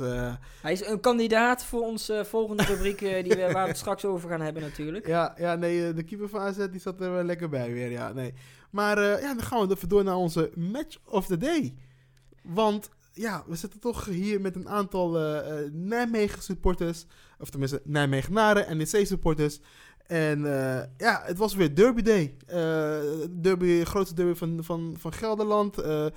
[0.63, 4.29] Hij is een kandidaat voor onze volgende rubriek die we, waar we het straks over
[4.29, 5.07] gaan hebben natuurlijk.
[5.07, 8.13] Ja, ja nee, de keeper van AZ die zat er wel lekker bij weer, ja.
[8.13, 8.35] Nee.
[8.71, 11.75] Maar ja, dan gaan we even door naar onze match of the day.
[12.45, 17.07] Want ja, we zitten toch hier met een aantal uh, uh, Nijmegen supporters.
[17.39, 19.61] Of tenminste, Nijmegenaren, NEC supporters.
[20.07, 22.37] En uh, ja, het was weer Derby Day.
[23.31, 25.75] derby, de grootste derby van, van, van Gelderland.
[25.75, 26.13] de,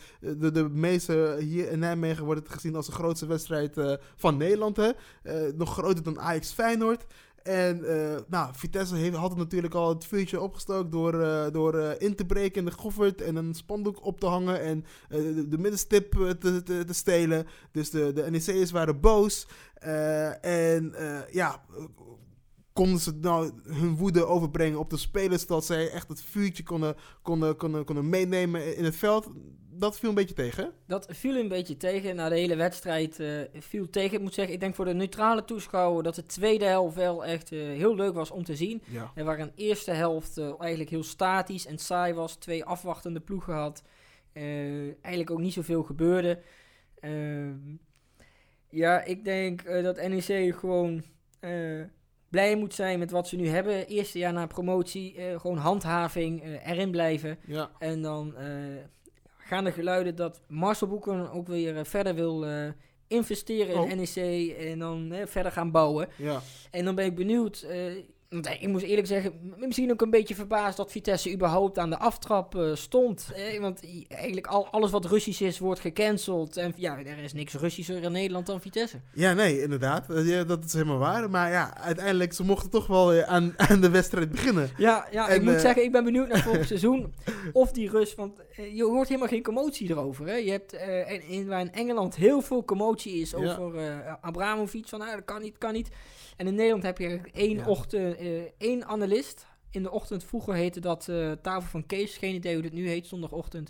[0.52, 4.78] de meeste hier in Nijmegen wordt het gezien als de grootste wedstrijd van Nederland.
[4.78, 4.92] Hè?
[5.56, 7.06] nog groter dan Ajax Feyenoord.
[7.48, 11.90] En uh, nou, Vitesse heeft, had natuurlijk al het vuurtje opgestoken door, uh, door uh,
[11.98, 15.58] in te breken in de Goffert en een spandoek op te hangen en de, de,
[15.58, 17.48] middenstip te, stelen.
[17.72, 19.48] Dus de, de NEC'ers waren boos.
[20.42, 20.96] en
[21.32, 21.64] ja,
[22.74, 26.96] konden ze nou hun woede overbrengen op de spelers, dat zij echt het vuurtje konden,
[27.22, 29.28] konden, konden, konden meenemen in het veld
[29.80, 30.72] dat viel een beetje tegen.
[30.86, 32.16] Dat viel een beetje tegen.
[32.16, 34.16] Na de hele wedstrijd uh, viel tegen.
[34.18, 37.52] Ik moet zeggen, ik denk voor de neutrale toeschouwer dat de tweede helft wel echt
[37.52, 38.82] uh, heel leuk was om te zien.
[38.86, 39.12] Ja.
[39.16, 42.36] En waar een eerste helft uh, eigenlijk heel statisch en saai was.
[42.36, 43.84] Twee afwachtende ploegen had.
[44.34, 46.40] eigenlijk ook niet zoveel gebeurde.
[47.00, 47.56] Ehm,
[48.70, 51.04] ja, ik denk dat NEC gewoon
[52.30, 53.88] blij moet zijn met wat ze nu hebben.
[53.88, 57.38] Eerste jaar na promotie, gewoon handhaving, erin blijven.
[57.46, 57.72] Ja.
[57.80, 58.34] En dan
[59.48, 62.70] gaan de geluiden dat Marcel Boeken ook weer verder wil uh,
[63.08, 63.90] investeren oh.
[63.90, 66.08] in NEC en dan uh, verder gaan bouwen.
[66.16, 66.42] Ja.
[66.72, 67.66] En dan ben ik benieuwd.
[67.70, 71.90] Uh, want ik moet eerlijk zeggen, misschien ook een beetje verbaasd dat Vitesse überhaupt aan
[71.90, 73.28] de aftrap uh, stond.
[73.36, 76.58] Eh, want eigenlijk al, alles wat Russisch is, wordt gecanceld.
[76.58, 78.98] En ja, er is niks Russischer in Nederland dan Vitesse.
[79.14, 80.06] Ja, nee, inderdaad.
[80.08, 81.30] Ja, dat is helemaal waar.
[81.30, 84.70] Maar ja, uiteindelijk, ze mochten toch wel aan, aan de wedstrijd beginnen.
[84.78, 87.14] Ja, ja en, ik moet zeggen, ik ben benieuwd naar volgend seizoen
[87.54, 88.16] of die Rus...
[88.16, 88.42] Want
[88.74, 90.28] je hoort helemaal geen commotie erover.
[90.28, 90.36] Hè?
[90.36, 90.74] Je hebt
[91.28, 94.18] in, waar in Engeland heel veel commotie is over ja.
[94.22, 94.88] Abramovic.
[94.88, 95.90] Van, ah, dat kan niet, kan niet.
[96.38, 97.66] En in Nederland heb je één ja.
[97.66, 98.17] ochtend,
[98.58, 99.46] één analist.
[99.70, 102.18] In de ochtend vroeger heette dat uh, tafel van Kees.
[102.18, 103.70] Geen idee hoe dit nu heet, zondagochtend.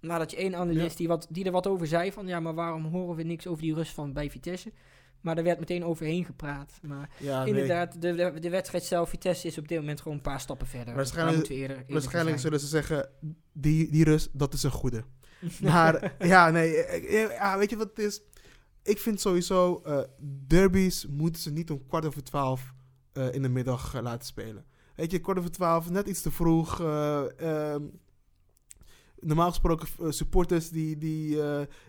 [0.00, 0.96] Maar dat je één analist ja.
[0.96, 2.12] die, wat, die er wat over zei.
[2.12, 4.72] Van ja, maar waarom horen we niks over die rust van bij Vitesse?
[5.20, 6.78] Maar er werd meteen overheen gepraat.
[6.82, 8.14] Maar ja, inderdaad, nee.
[8.14, 10.94] de, de, de, wedstrijd zelf, Vitesse is op dit moment gewoon een paar stappen verder.
[10.94, 13.08] Waarschijnlijk, we eerder, eerder waarschijnlijk zullen ze zeggen,
[13.52, 15.04] die, die rust, dat is een goede.
[15.62, 16.70] maar ja, nee,
[17.10, 18.22] ja, weet je wat het is?
[18.88, 20.00] ik vind sowieso, uh,
[20.46, 22.74] derbies moeten ze niet om kwart over twaalf
[23.18, 24.64] uh, in de middag uh, laten spelen.
[24.94, 26.80] Weet je, kwart over twaalf, net iets te vroeg.
[26.80, 27.82] Ehm,
[29.20, 31.38] normaal gesproken supporters die, die,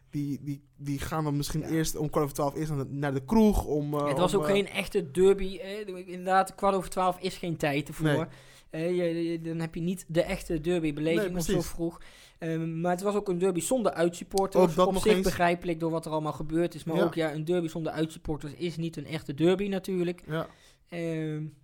[0.09, 1.67] die, die, die gaan dan misschien ja.
[1.67, 3.65] eerst om kwart over twaalf eerst naar de, naar de kroeg.
[3.65, 5.57] Om, het was om, ook geen echte derby.
[5.57, 6.07] Eh?
[6.07, 8.27] Inderdaad, kwart over twaalf is geen tijd ervoor.
[8.71, 8.95] Nee.
[8.95, 11.99] Je, je, dan heb je niet de echte derbybeleving nee, zo vroeg.
[12.39, 14.77] Um, maar het was ook een derby zonder uitsupporters.
[14.77, 15.23] Op zich eens.
[15.23, 16.83] begrijpelijk door wat er allemaal gebeurd is.
[16.83, 17.03] Maar ja.
[17.03, 20.23] ook ja, een derby zonder uitsupporters is niet een echte derby natuurlijk.
[20.27, 20.47] Ja.
[20.89, 21.58] Um,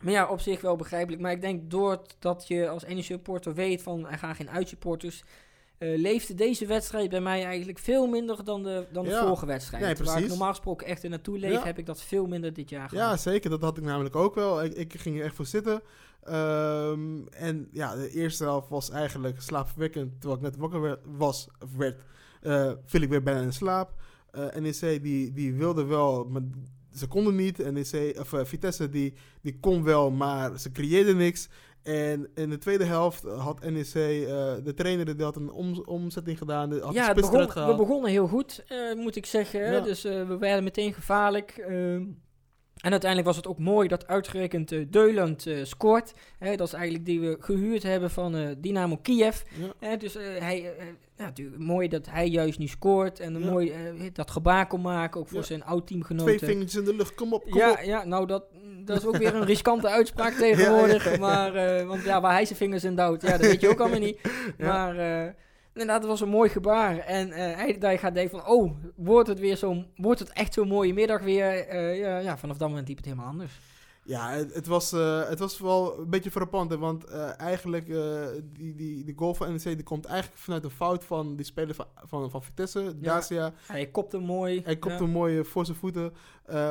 [0.00, 1.22] maar ja, op zich wel begrijpelijk.
[1.22, 5.24] Maar ik denk doordat je als ene supporter weet van er gaan geen uitsupporters...
[5.78, 9.24] Uh, leefde deze wedstrijd bij mij eigenlijk veel minder dan de, dan de ja.
[9.24, 9.84] vorige wedstrijd.
[9.98, 11.64] Nee, Waar ik normaal gesproken echt in naartoe leef, ja.
[11.64, 13.10] heb ik dat veel minder dit jaar gehad.
[13.10, 13.50] Ja, zeker.
[13.50, 14.64] Dat had ik namelijk ook wel.
[14.64, 15.82] Ik, ik ging er echt voor zitten.
[16.28, 20.20] Um, en ja, de eerste helft was eigenlijk slaapverwekkend.
[20.20, 22.02] Terwijl ik net wakker werd, was, werd,
[22.42, 23.92] uh, viel ik weer bijna in slaap.
[24.32, 26.30] Uh, NEC die, die wilde wel,
[26.98, 27.72] ze konden niet.
[27.72, 31.48] NEC, of uh, Vitesse die, die kon wel, maar ze creëerden niks.
[31.82, 36.38] En in de tweede helft had NEC, uh, de trainer die had een om, omzetting
[36.38, 36.80] gedaan.
[36.80, 39.72] Had ja, begon, we begonnen heel goed, uh, moet ik zeggen.
[39.72, 39.80] Ja.
[39.80, 41.64] Dus uh, we werden meteen gevaarlijk.
[42.78, 46.14] En uiteindelijk was het ook mooi dat uitgerekend uh, Deuland uh, scoort.
[46.38, 49.42] Hè, dat is eigenlijk die we gehuurd hebben van uh, Dynamo Kiev.
[49.80, 49.96] Ja.
[49.96, 50.72] dus hij,
[51.16, 53.20] ja, mooi dat hij juist nu scoort.
[53.20, 53.72] En mooi
[54.12, 56.36] dat gebaar kon maken, ook voor zijn oud-teamgenoten.
[56.36, 57.80] Twee vingertjes in de lucht, kom op, kom ja, op.
[57.82, 58.44] Ja, nou dat,
[58.84, 61.18] dat is ook weer een riskante uitspraak tegenwoordig.
[61.18, 63.98] Maar, want ja, waar hij zijn vingers in duwt, ja, dat weet je ook allemaal
[63.98, 64.20] niet.
[64.58, 64.94] Maar
[65.80, 66.98] inderdaad, het was een mooi gebaar.
[66.98, 70.54] En uh, hij, hij gaat denken van, oh, wordt het weer zo, wordt het echt
[70.54, 71.74] zo'n mooie middag weer?
[71.74, 73.60] Uh, ja, ja, vanaf dat moment liep het helemaal anders.
[74.04, 77.04] Ja, het, het was, uh, het was wel een beetje frappant, want
[77.36, 77.86] eigenlijk
[78.52, 81.74] die, die, die goal van NEC die komt eigenlijk vanuit een fout van die speler
[81.74, 83.44] van, van, van Vitesse, Dacia.
[83.44, 84.60] Ja, hij kopte mooi.
[84.64, 85.10] Hij kopte ja.
[85.10, 86.12] mooi voor zijn voeten.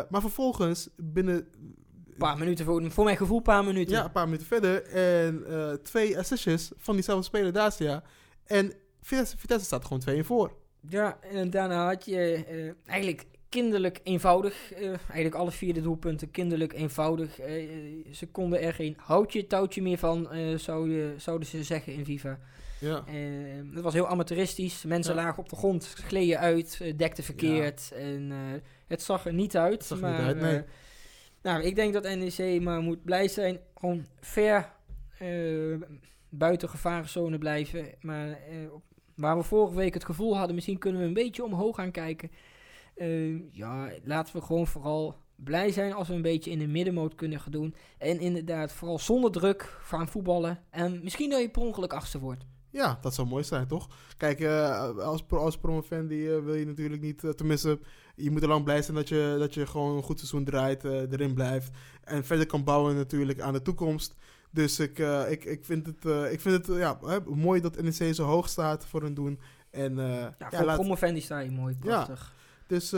[0.10, 3.96] maar vervolgens, binnen een paar minuten, voor, voor mijn gevoel, een paar minuten.
[3.96, 4.84] Ja, een paar minuten verder.
[4.84, 5.46] En
[5.84, 8.04] twee assistjes van diezelfde speler, Dacia.
[8.46, 8.74] En
[9.08, 10.52] Vitesse, staat gewoon 2 voor.
[10.89, 14.74] Ja, en daarna had je uh, eigenlijk kinderlijk eenvoudig.
[14.74, 17.41] Uh, eigenlijk alle vier de doelpunten kinderlijk eenvoudig.
[17.41, 17.48] Uh,
[18.13, 22.39] ze konden er geen houtje, touwtje meer van, zou je, zouden ze zeggen in Viva.
[22.80, 23.04] Ja.
[23.74, 24.84] het was heel amateuristisch.
[24.84, 25.22] Mensen ja.
[25.22, 27.88] lagen op de grond, gleden uit, dekten verkeerd.
[27.89, 27.96] Ja.
[27.96, 28.32] En
[28.88, 29.84] het zag er niet uit.
[29.84, 30.63] Zag maar, niet uit, nee.
[31.41, 33.60] nou, ik denk dat NEC maar moet blij zijn.
[33.76, 34.70] Gewoon ver
[36.30, 37.88] buiten gevarenzone blijven.
[38.02, 38.39] Maar
[39.17, 42.32] Waar we vorige week het gevoel hadden, misschien kunnen we een beetje omhoog gaan kijken.
[42.95, 47.15] Uh, ja, laten we gewoon vooral blij zijn als we een beetje in de middenmoot
[47.15, 47.75] kunnen gaan doen.
[47.97, 50.60] En inderdaad, vooral zonder druk gaan voetballen.
[50.69, 52.45] En misschien dat je per ongeluk achtste wordt.
[52.69, 53.88] Ja, dat zou mooi zijn, toch?
[54.17, 57.23] Kijk, uh, als, als promo-fan die, uh, wil je natuurlijk niet...
[57.23, 57.80] Uh, tenminste,
[58.15, 60.84] je moet er lang blij zijn dat je, dat je gewoon een goed seizoen draait,
[60.84, 61.69] erin blijft.
[62.03, 64.15] En verder kan bouwen natuurlijk aan de toekomst.
[64.50, 68.16] Dus ik, uh, ik, ik vind het, uh, ik vind het ja, mooi dat NEC
[68.16, 69.40] zo hoog staat voor hun doen.
[69.70, 71.00] En, uh, ja, voor ja, laat...
[71.14, 72.34] die sta je mooi, prachtig.
[72.36, 72.92] Ja, dus,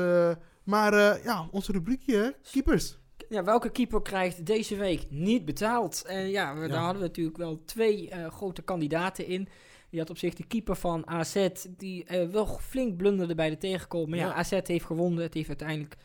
[0.63, 2.97] maar ja, onze rubriekje, keepers.
[3.29, 6.03] Ja, welke keeper krijgt deze week niet betaald?
[6.05, 9.47] En ja, we, daar hadden we natuurlijk wel twee grote kandidaten in.
[9.89, 14.09] Je had op zich de keeper van AZ, die wel flink blunderde bij de tegenkomen.
[14.09, 15.23] Maar ja, AZ heeft gewonnen.
[15.23, 15.95] Het heeft uiteindelijk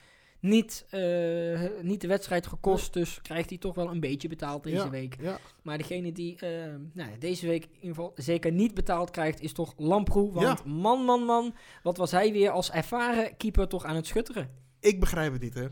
[0.45, 2.93] niet, uh, niet de wedstrijd gekost.
[2.93, 5.17] Dus krijgt hij toch wel een beetje betaald deze week.
[5.21, 5.39] Ja.
[5.63, 9.53] Maar degene die uh, nou, deze week in ieder geval zeker niet betaald krijgt, is
[9.53, 10.33] toch Lamproe.
[10.33, 14.51] Want man, man, man, wat was hij weer als ervaren keeper toch aan het schutteren?
[14.81, 15.67] Ik begrijp het niet, hè.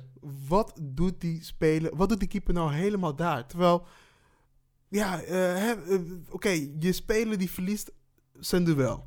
[0.49, 3.47] Wat doet die speler, wat doet die keeper nou helemaal daar?
[3.47, 3.87] Terwijl,
[4.89, 5.73] ja, uh,
[6.31, 7.93] oké, je speler die verliest
[8.39, 9.05] zijn duel.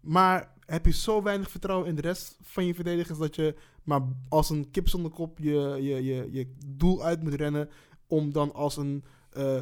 [0.00, 3.54] Maar heb je zo weinig vertrouwen in de rest van je verdedigers dat je
[3.88, 7.68] maar als een kip zonder kop je, je, je, je doel uit moet rennen
[8.06, 9.04] om dan als een
[9.36, 9.58] uh,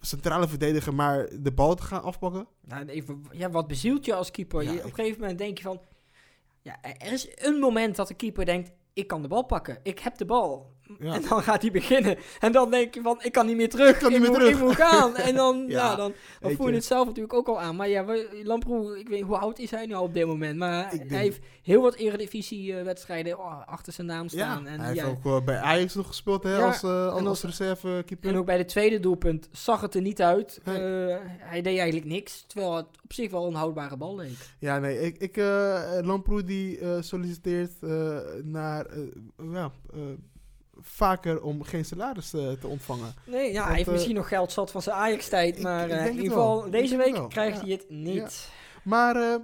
[0.00, 2.46] centrale verdediger maar de bal te gaan afpakken?
[2.64, 4.62] Nou, even, ja, wat bezielt je als keeper?
[4.62, 5.80] je, op een gegeven moment denk je van,
[6.62, 9.98] ja, er is een moment dat de keeper denkt, ik kan de bal pakken, ik
[9.98, 10.72] heb de bal.
[10.98, 12.16] En dan gaat hij beginnen.
[12.40, 13.94] En dan denk je van, ik kan niet meer terug.
[13.94, 14.54] Ik kan niet meer moet, terug.
[14.54, 15.16] Ik moet gaan.
[15.24, 17.76] En dan, ja, dan, dan voel je het zelf natuurlijk ook al aan.
[17.76, 18.04] Maar ja,
[18.42, 20.58] Lamproe, ik weet hoe oud is hij nu al op dit moment.
[20.58, 24.66] Maar hij heeft heel wat eredivisie-wedstrijden oh, achter zijn naam staan.
[24.66, 28.30] en, hij heeft ook uh, bij Ajax nog gespeeld hè, als, uh, als, als reservekeeper.
[28.30, 30.60] En ook bij de tweede doelpunt zag het er niet uit.
[30.68, 30.74] Uh,
[31.38, 32.44] hij deed eigenlijk niks.
[32.46, 34.36] Terwijl het op zich wel een houdbare bal leek.
[34.58, 35.00] Ja, nee.
[35.00, 35.36] Ik, ik,
[36.04, 37.72] Lamproe die solliciteert
[38.42, 38.86] naar...
[39.52, 39.72] ja,
[40.86, 43.14] vaker om geen salaris uh, te ontvangen.
[43.24, 46.28] Nee, ja, hij heeft misschien nog geld zat van zijn Ajax-tijd, maar uh, in ieder
[46.28, 48.14] geval deze week krijgt hij het niet.
[48.14, 48.28] Ja.
[48.82, 49.40] Maar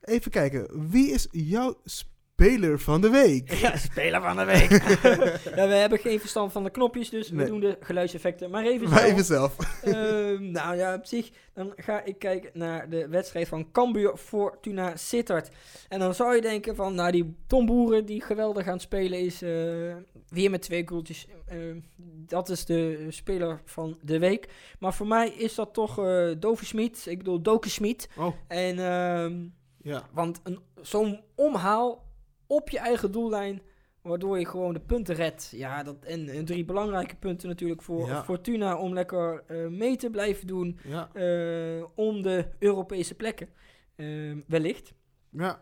[0.00, 1.80] even kijken, wie is jouw
[2.36, 3.52] Speler van de week.
[3.52, 4.70] Ja, speler van de week.
[5.56, 8.88] ja, we hebben geen verstand van de knopjes, dus we doen de geluidseffecten maar even
[8.88, 9.00] zelf.
[9.00, 9.56] Maar even zelf.
[9.84, 9.94] uh,
[10.38, 15.50] nou ja, op zich, dan ga ik kijken naar de wedstrijd van Cambuur Fortuna Sittard.
[15.88, 19.18] En dan zou je denken van, nou die Tom Boeren die geweldig aan het spelen
[19.18, 19.50] is, uh,
[20.28, 21.26] weer met twee goaltjes.
[21.52, 21.76] Uh,
[22.26, 24.48] dat is de speler van de week.
[24.78, 28.08] Maar voor mij is dat toch uh, Dovi Smit, ik bedoel Doke Smit.
[28.16, 28.34] Oh.
[28.48, 29.44] En, ehm,
[29.82, 30.08] ja.
[30.12, 30.40] want
[30.82, 32.04] zo'n omhaal
[32.46, 33.62] op je eigen doellijn.
[34.06, 35.52] Waardoor je gewoon de punten redt.
[35.54, 40.10] Ja, dat, en, en drie belangrijke punten natuurlijk voor Fortuna om lekker uh, mee te
[40.10, 40.78] blijven doen.
[40.84, 41.08] Ja.
[41.14, 43.48] Uh, om de Europese plekken.
[43.96, 44.92] Uh, wellicht.
[45.30, 45.60] Ja,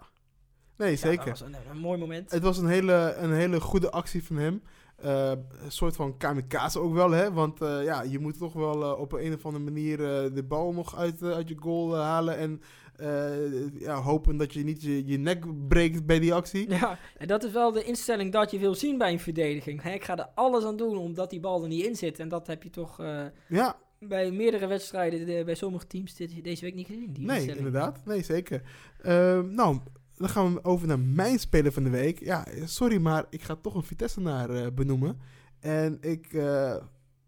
[0.77, 1.17] nee, zeker.
[1.17, 2.31] dat was een, een, mooi moment.
[2.31, 4.63] Het was een hele, een hele goede actie van hem.
[4.97, 7.33] een soort van kamikaze ook wel, hè?
[7.33, 9.97] Want ja, je moet toch wel op een of andere manier
[10.35, 12.37] de bal nog uit, uit je goal halen.
[12.37, 12.61] En
[13.01, 16.71] uh, ja, hopen dat je niet je, je nek breekt bij die actie.
[16.71, 19.83] Ja, en dat is wel de instelling dat je wil zien bij een verdediging.
[19.85, 22.19] ik ga er alles aan doen omdat die bal er niet in zit.
[22.19, 23.77] En dat heb je toch uh, ja.
[23.99, 27.13] bij meerdere wedstrijden, bij sommige teams dit, deze week niet gezien.
[27.13, 28.05] Die nee, inderdaad.
[28.05, 28.63] Nee, zeker.
[29.03, 29.79] Uh, nou,
[30.17, 32.21] dan gaan we over naar mijn speler van de week.
[32.21, 35.19] Ja, sorry, maar ik ga toch een Vitesse naar benoemen.
[35.61, 36.27] En ik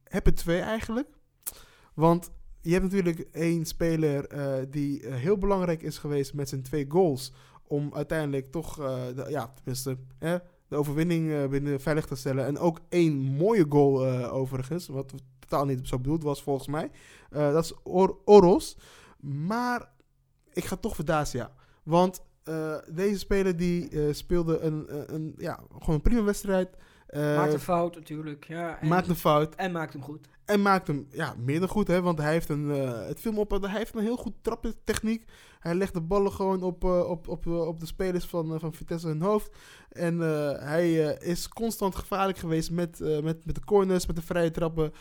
[0.05, 1.09] heb er twee eigenlijk.
[1.95, 2.31] Want
[2.67, 4.29] je hebt natuurlijk één speler
[4.71, 7.33] die heel belangrijk is geweest met zijn twee goals.
[7.63, 8.75] Om uiteindelijk toch,
[9.15, 9.97] de, ja, tenminste,
[10.69, 12.47] de overwinning binnen veilig te stellen.
[12.47, 14.87] En ook één mooie goal overigens.
[14.87, 16.91] Wat totaal niet zo bedoeld was volgens mij.
[17.31, 17.75] dat is
[18.25, 18.77] Oros.
[19.21, 19.89] Maar
[20.53, 21.53] ik ga toch voor Dacia.
[21.83, 22.23] Want
[22.91, 26.77] deze speler die speelde een, een, ja, gewoon een prima wedstrijd.
[27.11, 28.45] Uh, maakt een fout natuurlijk.
[28.45, 29.55] Ja, en, maakt een fout.
[29.55, 30.29] En maakt hem goed.
[30.45, 33.51] En maakt hem ja, meer dan goed, hè, want hij heeft een, het film op,
[33.51, 35.25] hij heeft een heel goed trappentechniek.
[35.61, 39.23] Hij legt de ballen gewoon op, op, op, op de spelers van, van Vitesse hun
[39.23, 39.51] hoofd.
[39.89, 40.19] En
[40.61, 44.93] hij is constant gevaarlijk geweest met, met, met de corners, met de vrije trappen.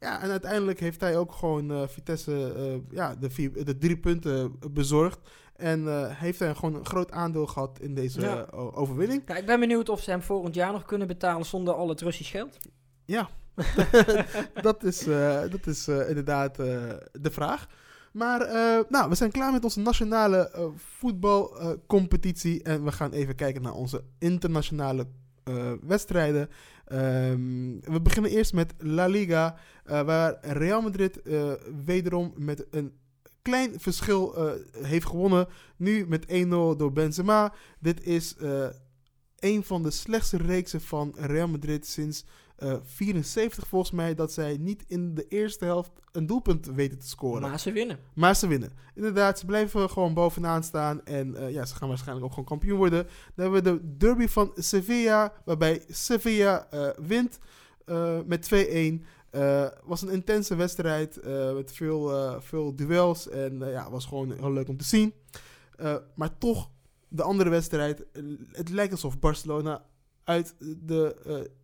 [0.00, 2.52] ja, en uiteindelijk heeft hij ook gewoon Vitesse
[2.90, 5.18] ja, de, vier, de drie punten bezorgd.
[5.56, 9.22] En uh, heeft hij gewoon een groot aandeel gehad in deze eh, overwinning.
[9.26, 12.00] Ja, ik ben benieuwd of ze hem volgend jaar nog kunnen betalen zonder al het
[12.00, 12.58] Russisch geld.
[13.04, 13.28] Ja,
[14.62, 17.66] dat is, uh, dat is inderdaad de vraag.
[18.12, 18.38] Maar
[18.88, 22.62] nou, we zijn klaar met onze nationale voetbalcompetitie.
[22.62, 25.06] en we gaan even kijken naar onze internationale
[25.80, 26.48] wedstrijden.
[26.92, 31.20] Um, we beginnen eerst met La Liga, waar Real Madrid
[31.84, 32.92] wederom met een
[33.44, 34.52] klein verschil uh,
[34.86, 35.48] heeft gewonnen.
[35.76, 37.52] Nu met 1-0 door Benzema.
[37.78, 38.66] Dit is uh,
[39.38, 42.24] een van de slechtste reeksen van Real Madrid sinds
[42.58, 44.14] uh, eh, 74 volgens mij.
[44.14, 47.42] Dat zij niet in de eerste helft een doelpunt weten te scoren.
[47.42, 47.98] Maar ze winnen.
[48.14, 48.72] Maar ze winnen.
[48.94, 51.04] Inderdaad, ze blijven gewoon bovenaan staan.
[51.04, 53.06] En ja, ze gaan waarschijnlijk ook gewoon kampioen worden.
[53.34, 55.32] Dan hebben we de derby van Sevilla.
[55.44, 57.38] Waarbij Sevilla wint
[58.26, 59.04] met 2-1.
[59.34, 63.28] Uh, was een intense wedstrijd uh, met veel, uh, veel duels.
[63.28, 65.14] En ja, was gewoon heel leuk om te zien.
[66.14, 66.70] maar toch,
[67.08, 68.04] de andere wedstrijd.
[68.52, 69.84] het lijkt alsof Barcelona
[70.24, 71.16] uit de,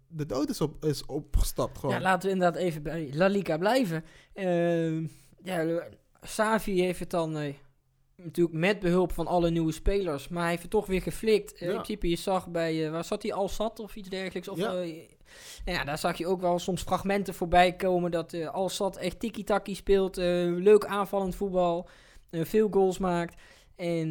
[0.08, 1.78] de dood is, op, is opgestapt.
[1.78, 1.94] Gewoon.
[1.94, 4.04] Ja, laten we inderdaad even bij La Liga blijven.
[5.42, 5.82] Ja,
[6.22, 7.54] Savi heeft het dan
[8.16, 10.28] natuurlijk met behulp van alle nieuwe spelers.
[10.28, 11.58] Maar hij heeft het toch weer geflikt.
[11.58, 11.66] Ja.
[11.66, 14.48] In principe, je zag bij, waar zat hij, al zat of iets dergelijks.
[14.48, 14.84] Of, ja
[15.64, 19.74] ja, daar zag je ook wel soms fragmenten voorbij komen dat uh, Al-Sad echt tiki-taki
[19.74, 20.18] speelt.
[20.18, 20.24] Uh,
[20.56, 21.88] leuk aanvallend voetbal.
[22.30, 23.40] Uh, veel goals maakt.
[23.76, 24.10] En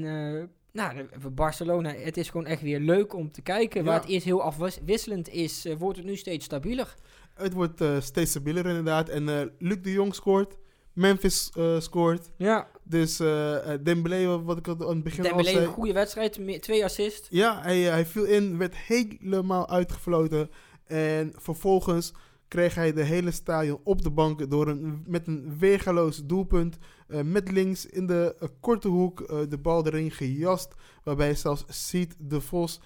[0.72, 3.84] nou, Barcelona, het is gewoon echt weer leuk om te kijken.
[3.84, 6.96] Waar het eerst heel afwisselend is, wordt het nu steeds stabieler.
[7.34, 9.10] Het wordt steeds stabieler inderdaad.
[9.10, 10.58] En Luc de Jong scoort.
[10.94, 12.30] Memphis scoort.
[12.38, 12.68] Ja.
[12.84, 15.66] Dus uh, Dembele, wat ik al aan het begin Dembele al zei.
[15.66, 17.28] een goede wedstrijd, twee assists.
[17.30, 20.50] Ja, hij, hij viel in, werd helemaal uitgefloten.
[20.90, 22.14] En vervolgens
[22.48, 26.78] kreeg hij de hele stadion op de bank door een, met een weergaloos doelpunt.
[27.08, 30.74] Uh, met links in de uh, korte hoek uh, de bal erin gejast.
[31.04, 32.82] Waarbij zelfs Siet de Vos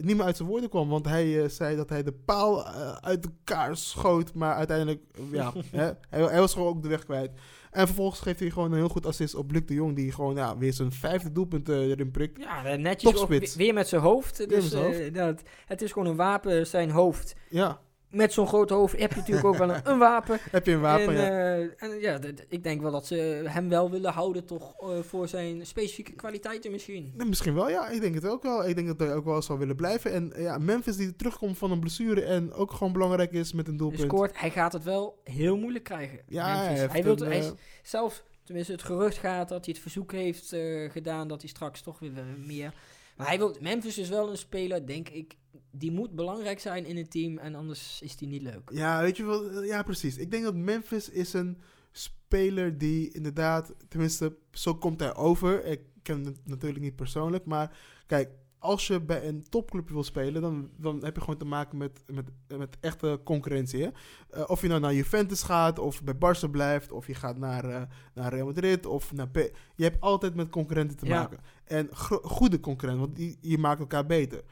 [0.00, 0.88] niet meer uit zijn woorden kwam.
[0.88, 2.64] Want hij zei dat hij de paal
[3.00, 4.34] uit elkaar schoot.
[4.34, 7.30] Maar uiteindelijk, ja, hè, hij, hij, was gewoon ook de weg kwijt.
[7.76, 9.96] En vervolgens geeft hij gewoon een heel goed assist op Luc de Jong.
[9.96, 12.38] Die gewoon ja, weer zijn vijfde doelpunt uh, erin prikt.
[12.38, 14.48] Ja, netjes ook, weer met zijn hoofd.
[14.48, 17.34] Dus, uh, dat, het is gewoon een wapen, zijn hoofd.
[17.48, 20.38] Ja met zo'n groot hoofd heb je natuurlijk ook wel een, een, wapen.
[20.50, 21.56] Heb je een wapen, en, ja.
[21.56, 25.28] Uh, en ja, ik denk wel dat ze hem wel willen houden toch uh, voor
[25.28, 27.12] zijn specifieke kwaliteiten misschien.
[27.16, 27.88] Nee, misschien wel, ja.
[27.88, 28.68] Ik denk het ook wel.
[28.68, 30.12] Ik denk dat hij ook wel zal willen blijven.
[30.12, 33.76] En ja, Memphis die terugkomt van een blessure en ook gewoon belangrijk is met een
[33.76, 34.00] doelpunt.
[34.00, 36.18] Scoort, hij gaat het wel heel moeilijk krijgen.
[36.28, 40.56] Ja, hij, hij, wil hij zelf, tenminste het gerucht gaat dat hij het verzoek heeft
[40.92, 42.12] gedaan dat hij straks toch weer
[42.46, 42.72] meer...
[43.16, 45.36] Maar hij wil, Memphis is wel een speler, denk ik,
[45.70, 48.70] die moet belangrijk zijn in het team en anders is die niet leuk.
[48.72, 50.16] Ja, weet je wel, ja precies.
[50.16, 51.58] Ik denk dat Memphis is een
[51.92, 55.64] speler die inderdaad, tenminste, zo komt hij over.
[55.64, 57.76] Ik ken hem natuurlijk niet persoonlijk, maar
[58.06, 61.78] kijk, als je bij een topclub wil spelen, dan, dan heb je gewoon te maken
[61.78, 63.82] met, met, met echte concurrentie.
[63.82, 63.88] Hè?
[64.36, 67.64] Uh, of je nou naar Juventus gaat, of bij Barca blijft, of je gaat naar,
[67.64, 67.82] uh,
[68.14, 69.36] naar Real Madrid, of naar P
[69.76, 71.38] Je hebt altijd met concurrenten te maken.
[71.64, 71.88] En
[72.22, 74.42] goede concurrenten, want die, je maakt elkaar beter.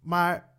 [0.00, 0.52] Maar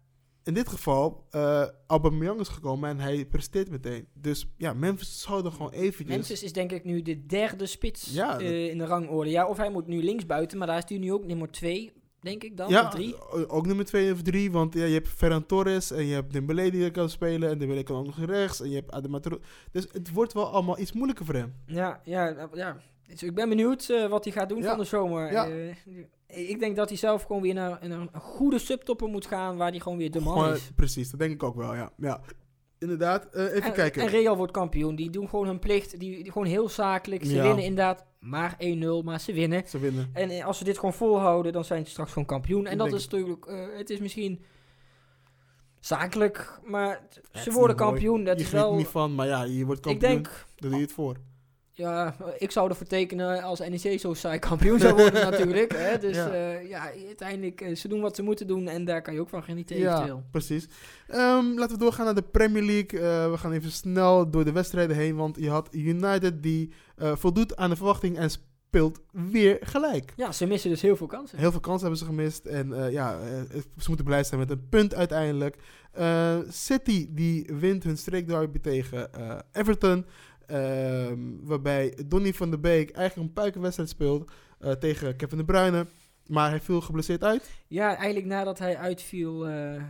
[0.43, 4.08] in dit geval, uh, Aubameyang is gekomen en hij presteert meteen.
[4.13, 6.17] Dus ja, Memphis zou er gewoon eventjes...
[6.17, 9.30] Memphis is denk ik nu de derde spits ja, uh, in de rangorde.
[9.30, 11.91] Ja, of hij moet nu links buiten, maar daar is hij nu ook nummer twee,
[12.26, 13.16] denk ik dan, ja, drie.
[13.48, 16.72] ook nummer twee of drie, want ja, je hebt Ferran Torres en je hebt Dembele
[16.72, 19.40] die er kan spelen en Dembele kan ook nog rechts en je hebt Ademater.
[19.72, 21.54] Dus het wordt wel allemaal iets moeilijker voor hem.
[21.66, 22.78] Ja, ja, ja.
[23.08, 25.32] Dus ik ben benieuwd uh, wat hij gaat doen van de zomer.
[25.32, 25.74] Ja
[26.36, 29.80] ik denk dat hij zelf gewoon weer naar, een goede subtopper moet gaan waar hij
[29.80, 30.72] gewoon weer de man is.
[30.76, 31.92] Precies, dat denk ik ook wel, ja.
[31.98, 32.22] ja.
[32.80, 34.02] Inderdaad, uh, even en, kijken.
[34.02, 34.96] En Real wordt kampioen.
[34.96, 36.00] Die doen gewoon hun plicht.
[36.00, 37.26] Die, die gewoon heel zakelijk.
[37.26, 39.64] Ze winnen inderdaad maar 1-0, maar ze winnen.
[39.68, 40.10] Ze winnen.
[40.14, 42.68] En eh, als ze dit gewoon volhouden, dan zijn ze straks gewoon kampioen.
[42.68, 44.44] En dat is natuurlijk, uh, het is misschien
[45.80, 48.24] zakelijk, maar ze worden kampioen.
[48.24, 48.76] Dat je is wel.
[48.76, 50.12] niet van, maar ja, je wordt kampioen.
[50.12, 50.46] Ik denk.
[50.56, 51.18] Daar doe je het voor.
[51.78, 55.72] Ja, ik zou ervoor tekenen als NEC zo saai kampioen zou worden natuurlijk.
[55.72, 55.98] Hè?
[55.98, 56.34] Dus ja.
[56.34, 59.30] Uh, ja, uiteindelijk, uh, ze doen wat ze moeten doen en daar kan je ook
[59.30, 60.24] van genieten ja, eventueel.
[60.32, 60.68] precies.
[61.10, 63.00] Um, laten we doorgaan naar de Premier League.
[63.00, 67.56] Uh, we gaan even snel door de wedstrijden heen, want je had United die voldoet
[67.56, 70.14] aan de verwachting en speelt weer gelijk.
[70.16, 71.38] Ja, ze missen dus heel veel kansen.
[71.38, 73.20] Heel veel kansen hebben ze gemist en ja,
[73.78, 75.58] ze moeten blij zijn met een punt uiteindelijk.
[76.50, 79.10] City die wint hun streekderby tegen
[79.52, 80.06] Everton.
[80.48, 85.88] Ehm, waarbij Donny van der Beek eigenlijk een puikenwedstrijd speelt uh, tegen Kevin de Bruyne.
[86.28, 87.50] Maar hij viel geblesseerd uit.
[87.68, 89.82] Ja, eigenlijk nadat hij uitviel, uh, uh,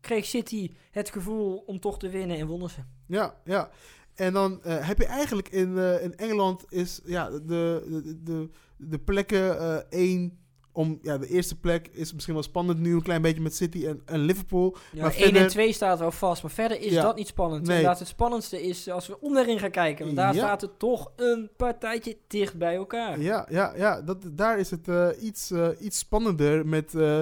[0.00, 2.80] kreeg City het gevoel om toch te winnen en wonnen ze.
[3.06, 3.70] Ja, ja.
[4.14, 9.90] En dan heb je eigenlijk in, in Engeland is ja, de, de, de, de plekken
[9.90, 10.43] 1
[10.74, 13.86] om ja, de eerste plek is misschien wel spannend nu een klein beetje met City
[13.86, 14.76] en, en Liverpool.
[14.92, 15.42] Ja, maar 1 verder...
[15.42, 17.66] en 2 staat wel vast, maar verder is dat niet spannend.
[17.66, 17.76] Nee.
[17.76, 21.50] Inderdaad, het spannendste is als we onderin gaan kijken, want daar staat het toch een
[21.56, 23.20] partijtje dicht bij elkaar.
[23.20, 27.20] Ja, ja, ja dat, daar is het uh, iets, uh, iets spannender met uh,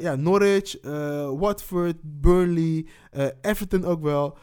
[0.00, 0.76] ja, Norwich,
[1.38, 2.86] Watford, Burnley,
[3.40, 4.38] Everton ook wel,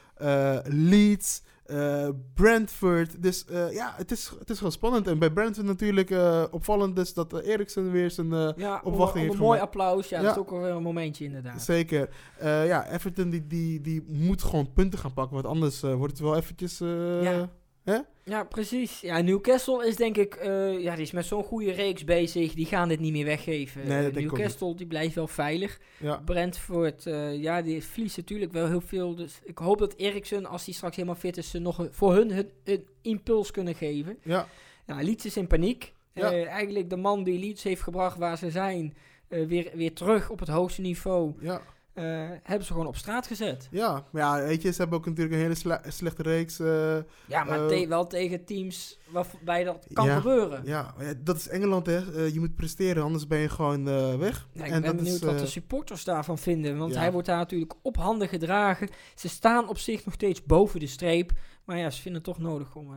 [0.64, 1.42] Leeds.
[1.72, 3.24] Uh, Brentford.
[3.24, 5.08] Dus uh, ja, het is, het is wel spannend.
[5.08, 9.34] En bij Brentford natuurlijk uh, opvallend dus dat Eriksen weer zijn ja, opwachting heeft.
[9.34, 10.10] Een mooi applaus.
[10.10, 11.62] Ja, ja, dat is ook wel weer een momentje inderdaad.
[11.62, 12.10] Zeker.
[12.42, 15.34] ja, Everton die, die, die moet gewoon punten gaan pakken.
[15.34, 16.78] Want anders wordt het wel eventjes...
[17.22, 17.50] ja.
[17.84, 17.98] Hè?
[18.24, 19.02] Ja, precies.
[19.02, 22.54] Ja, Newcastle is denk ik, uh, ja, die is met zo'n goede reeks bezig.
[22.54, 23.88] Die gaan dit niet meer weggeven.
[23.88, 25.80] Nee, Newcastle die blijft wel veilig.
[25.98, 26.22] Ja.
[26.26, 29.16] Brentford, uh, ja, die verliest natuurlijk wel heel veel.
[29.16, 32.38] Dus ik hoop dat Eriksen, als hij straks helemaal fit is, ze nog voor hun
[32.38, 34.18] een, een impuls kunnen geven.
[34.24, 34.48] Ja.
[34.88, 35.94] Ja, Leeds is in paniek.
[36.14, 36.32] Ja.
[36.46, 38.96] Eigenlijk de man die Leeds heeft gebracht waar ze zijn,
[39.28, 41.34] weer, weer terug op het hoogste niveau.
[41.40, 41.62] Ja.
[41.96, 43.68] Uh, hebben ze gewoon op straat gezet.
[43.72, 46.60] Ja, maar ja, weet je, ze hebben ook natuurlijk een hele sle slechte reeks.
[46.60, 50.62] Uh, ja, maar uh, te wel tegen teams waarbij dat kan ja, gebeuren.
[50.66, 51.98] Ja, dat is Engeland, hè.
[52.26, 53.84] je moet presteren, anders ben je gewoon
[54.20, 54.48] weg.
[54.52, 56.78] Ja, ik en ben benieuwd is, wat de supporters daarvan vinden.
[56.78, 58.90] Want hij wordt daar natuurlijk op handen gedragen.
[59.16, 61.32] Ze staan op zich nog steeds boven de streep.
[61.66, 62.96] Maar ja, ze vinden het toch nodig om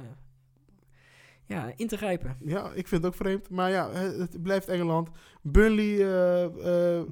[1.45, 2.37] ja, in te grijpen.
[2.45, 3.51] Ja, ik vind het ook vreemd.
[3.51, 5.09] Maar ja, het blijft Engeland.
[5.43, 5.97] Burnley,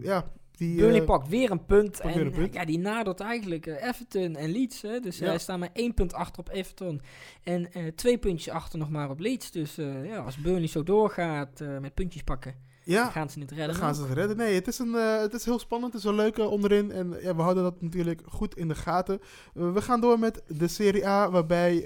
[0.00, 2.00] ja die, Burnley uh, pakt weer een punt.
[2.00, 2.54] En een punt.
[2.54, 4.82] Ja, die nadert eigenlijk uh, Everton en Leeds.
[4.82, 5.00] Hè.
[5.00, 5.26] Dus ja.
[5.26, 7.00] hij staat maar één punt achter op Everton.
[7.42, 9.50] En twee puntjes achter nog maar op Leeds.
[9.50, 13.76] Dus ja, als Burnley zo doorgaat met puntjes pakken, ja, gaan ze het redden.
[13.76, 14.36] gaan ze het redden.
[14.36, 15.92] Nee, het is, een, het is heel spannend.
[15.92, 16.92] Het is wel leuk onderin.
[16.92, 19.20] En ja, we houden dat natuurlijk goed in de gaten.
[19.52, 21.80] we gaan door met de Serie A, waarbij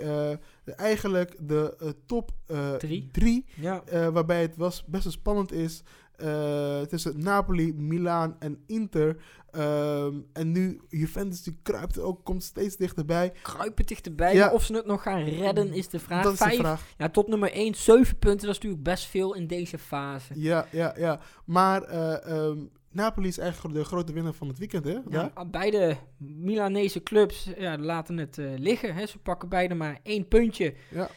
[0.65, 2.31] de, eigenlijk de top
[2.79, 3.83] drie, drie ja.
[4.13, 5.83] waarbij het was best wel spannend is.
[6.23, 9.17] Uh, tussen Napoli, Milaan en Inter.
[9.57, 13.33] Um, en nu Juventus die kruipt ook, komt steeds dichterbij.
[13.43, 14.53] Kruipen dichterbij, ja.
[14.53, 16.23] of ze het nog gaan redden is de vraag.
[16.23, 16.87] Dat is Vijf, de vraag.
[16.99, 20.33] Ja, tot nummer 1, 7 punten, dat is natuurlijk best veel in deze fase.
[20.37, 21.21] Ja, ja, ja.
[21.45, 24.99] Maar uh, um, Napoli is eigenlijk de grote winnaar van het weekend, hè?
[25.09, 28.95] Ja, beide Milanese clubs ja, laten het uh, liggen.
[28.95, 29.07] Hè.
[29.07, 30.75] Ze pakken beide maar één puntje.
[30.91, 31.09] Ja.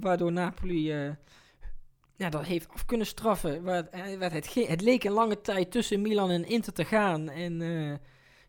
[0.00, 1.14] waardoor Napoli
[2.16, 3.62] ja, dat heeft af kunnen straffen.
[3.62, 7.28] Waar, eh, waar het, het, leek een lange tijd tussen Milan en Inter te gaan.
[7.28, 7.94] En uh,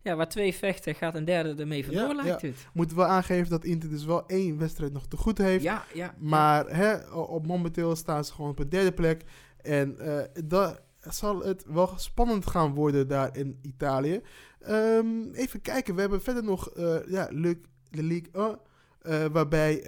[0.01, 2.47] ja, waar twee vechten gaat een derde ermee vandoor, ja, lijkt ja.
[2.47, 2.67] het.
[2.73, 5.63] Moeten we aangeven dat Inter dus wel één wedstrijd nog te goed heeft.
[5.63, 6.13] Ja, ja.
[6.17, 9.23] Maar Hè, op momenteel staan ze gewoon op een derde plek.
[9.61, 14.21] En uh, dat zal het wel spannend gaan worden daar in Italië.
[14.69, 18.57] Um, even kijken, we hebben verder nog uh, ja, Le, Le Ligue
[19.01, 19.31] 1.
[19.31, 19.83] waarbij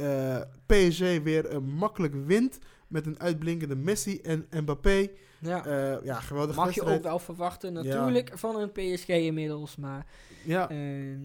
[0.65, 5.09] PSG weer makkelijk wint met een uitblinkende Messi en Mbappé.
[5.39, 9.75] Ja, uh, ja geweldig Mag je ook wel verwachten, natuurlijk, van een PSG inmiddels.
[9.75, 10.05] Maar,
[10.45, 10.71] ja.
[10.71, 11.17] Uh,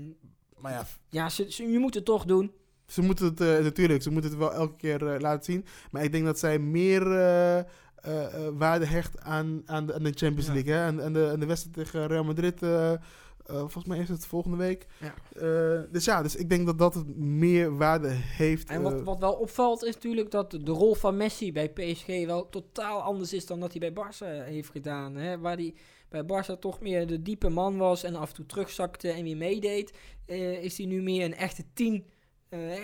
[0.56, 2.52] maar ja, ja ze, ze, je moet het toch doen.
[2.86, 5.64] Ze moeten het, uh, natuurlijk, ze moeten het wel elke keer laten zien.
[5.90, 7.04] Maar ik denk dat zij meer
[8.52, 10.72] waarde hecht aan, aan, de, aan de Champions League.
[10.72, 10.86] Hè?
[10.86, 12.60] En, en, de, de wedstrijd tegen Real Madrid
[13.50, 14.86] uh, volgens mij is het volgende week.
[15.00, 15.14] Ja.
[15.36, 18.68] Uh, dus ja, dus ik denk dat dat het meer waarde heeft.
[18.68, 22.06] En wat, uh, wat wel opvalt is natuurlijk dat de rol van Messi bij PSG
[22.06, 25.16] wel totaal anders is dan dat hij bij Barça heeft gedaan.
[25.16, 25.38] Hè?
[25.38, 25.74] Waar hij
[26.08, 29.36] bij Barça toch meer de diepe man was en af en toe terugzakte en weer
[29.36, 29.92] meedeed,
[30.60, 32.06] is hij nu meer een echte tien.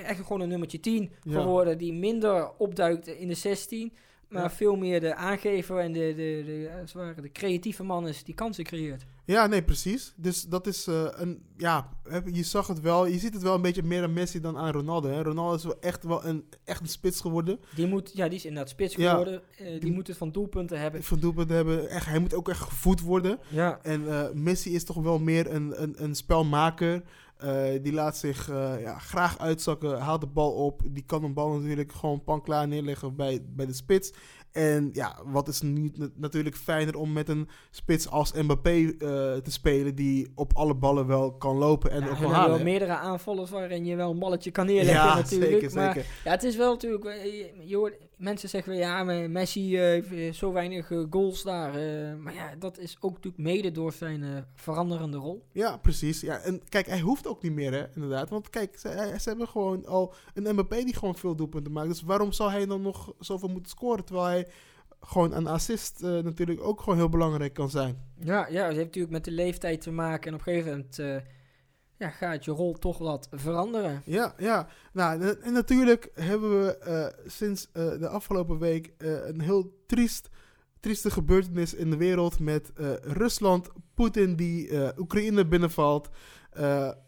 [0.05, 1.41] echt gewoon een nummertje 10 ja.
[1.41, 3.93] geworden die minder opduikt in de 16.
[4.31, 4.51] Maar ja.
[4.51, 8.65] veel meer de aangever en de, de, de, de, de creatieve man is die kansen
[8.65, 9.05] creëert.
[9.31, 10.13] Ja, nee, precies.
[10.17, 11.89] Dus dat is uh, een, ja,
[12.33, 14.73] je zag het wel, je ziet het wel een beetje meer aan Messi dan aan
[14.73, 15.09] Ronaldo.
[15.09, 15.23] Hè?
[15.23, 17.61] Ronaldo is wel echt wel een, echt een spits geworden.
[17.75, 19.43] Die moet, ja, die is inderdaad spits geworden.
[19.61, 21.03] Uh, die, die, moet het van doelpunten hebben.
[21.03, 21.89] Van doelpunten hebben.
[21.89, 23.39] Echt, hij moet ook echt gevoed worden.
[23.49, 23.79] Ja.
[23.83, 27.03] En uh, Messi is toch wel meer een, een, een spelmaker.
[27.83, 28.47] die laat zich
[28.81, 30.83] ja, graag uitzakken, haalt de bal op.
[30.91, 34.13] Die kan een bal natuurlijk gewoon pan klaar neerleggen bij, bij de spits.
[34.53, 39.51] En ja, wat is niet natuurlijk fijner om met een spits als Mbappé uh, te
[39.51, 42.55] spelen, die op alle ballen wel kan lopen en ja, ook wel halen.
[42.55, 45.51] wel meerdere aanvallers waarin je wel een balletje kan neerleggen ja, natuurlijk.
[45.51, 46.11] Zeker, maar zeker.
[46.25, 50.53] ja, het is wel natuurlijk, je, je hoort, mensen zeggen ja, Messi uh, heeft zo
[50.53, 51.73] weinig uh, goals daar.
[52.19, 55.47] Maar ja, dat is ook natuurlijk mede door zijn veranderende rol.
[55.53, 56.21] Ja, precies.
[56.21, 58.31] Ja, en kijk, hij hoeft ook niet meer, hè, inderdaad.
[58.31, 61.89] Want kijk, ze, ze hebben gewoon al een Mbappé die gewoon veel doelpunten maakt.
[61.89, 64.47] Dus waarom zou hij dan nog zoveel moeten scoren, terwijl hij
[65.01, 67.99] gewoon een assist natuurlijk ook gewoon heel belangrijk kan zijn.
[68.19, 70.29] Ja, ja, het heeft natuurlijk met de leeftijd te maken.
[70.29, 71.25] En op een gegeven moment
[72.01, 74.03] ja, gaat je rol toch wat veranderen.
[74.05, 74.69] Ja, ja.
[74.93, 80.29] Nou, en natuurlijk hebben we uh, sinds uh, de afgelopen week uh, een heel triest,
[80.81, 82.73] trieste gebeurtenis in de wereld met
[83.03, 86.09] Rusland, Poetin die Oekraïne binnenvalt.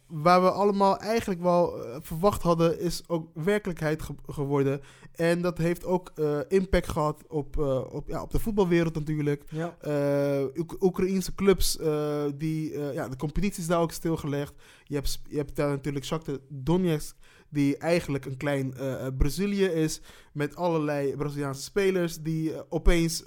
[0.06, 4.80] waar we allemaal eigenlijk wel verwacht hadden, is ook werkelijkheid ge geworden.
[5.12, 9.44] En dat heeft ook uh, impact gehad op, uh, op, ja, op de voetbalwereld natuurlijk.
[9.50, 9.76] Ja.
[9.86, 11.78] Uh, Oekraïense clubs,
[12.36, 14.54] die, ja, de competitie is daar ook stilgelegd.
[14.84, 17.16] Je hebt, je hebt daar natuurlijk Shakhtar Donetsk,
[17.48, 18.74] die eigenlijk een klein
[19.18, 20.00] Brazilië is.
[20.32, 23.24] Met allerlei Braziliaanse spelers die opeens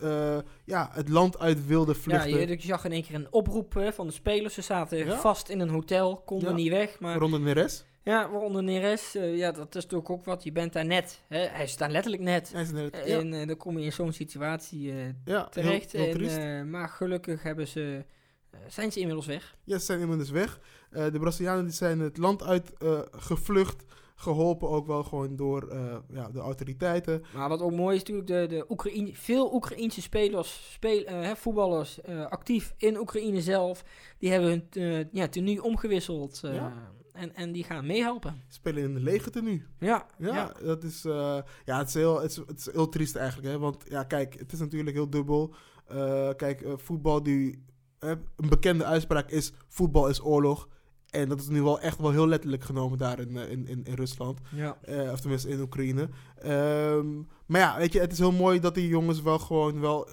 [0.65, 2.29] ja, het land uit wilden vluchten.
[2.29, 4.53] Ja, je, zag in één keer een oproep van de spelers.
[4.53, 5.17] Ze zaten ja.
[5.17, 6.55] vast in een hotel, konden ja.
[6.55, 6.99] niet weg.
[6.99, 7.17] Maar...
[7.17, 7.85] Ronde Neres.
[8.05, 10.43] Ja, waaronder Neres, uh, ja, dat is natuurlijk ook wat.
[10.43, 11.21] Je bent daar net.
[11.27, 11.37] Hè?
[11.37, 12.51] Hij staat letterlijk net.
[12.51, 15.91] Hij is net, En uh, dan kom je in zo'n situatie uh, ja, terecht.
[15.91, 18.05] Heel, heel en, maar gelukkig hebben ze,
[18.67, 19.55] zijn ze inmiddels weg.
[19.63, 20.59] Ja, ze zijn inmiddels weg.
[20.89, 22.73] de Brazilianen die zijn het land uit
[23.11, 23.83] gevlucht.
[24.15, 25.75] Geholpen ook wel gewoon door
[26.09, 27.23] ja, de autoriteiten.
[27.33, 32.73] Maar wat ook mooi is natuurlijk, de, de Oekraïne, veel Oekraïnse spelers, speel, voetballers actief
[32.77, 33.83] in Oekraïne zelf.
[34.17, 36.39] Die hebben hun ja, tenue omgewisseld.
[36.43, 38.41] Ja en, en die gaan meehelpen.
[38.47, 39.63] Spelen in de leger tenue.
[39.79, 40.53] Ja, ja, ja.
[40.63, 43.53] dat is, uh, ja, het is, heel, het, is, het is heel triest eigenlijk.
[43.53, 43.59] Hè?
[43.59, 45.53] Want ja, kijk, het is natuurlijk heel dubbel.
[45.91, 47.63] Uh, kijk, uh, voetbal, die,
[47.99, 50.67] een bekende uitspraak is: voetbal is oorlog.
[51.09, 53.93] En dat is nu wel echt wel heel letterlijk genomen daar in, in, in, in
[53.93, 54.39] Rusland.
[54.51, 54.77] Ja.
[55.11, 56.09] of tenminste in Oekraïne.
[56.45, 60.07] Um, maar ja, weet je, het is heel mooi dat die jongens wel gewoon wel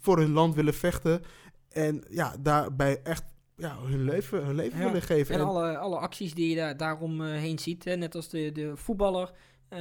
[0.00, 1.22] voor hun land willen vechten.
[1.68, 3.24] En ja, daarbij echt
[3.56, 5.34] ja, hun leven, hun leven willen geven.
[5.34, 7.84] En, en, alle, alle acties die je daar, daarom uh, heen ziet.
[7.84, 7.96] Hè?
[7.96, 9.30] Net als de, de voetballer
[9.70, 9.78] uh,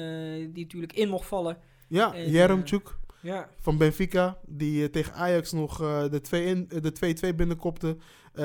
[0.54, 1.58] die natuurlijk in mocht vallen.
[1.88, 3.50] Ja, Jeremchuk uh, ja.
[3.60, 4.38] van Benfica.
[4.48, 7.98] Die tegen Ajax nog de 2-2 binnenkopte.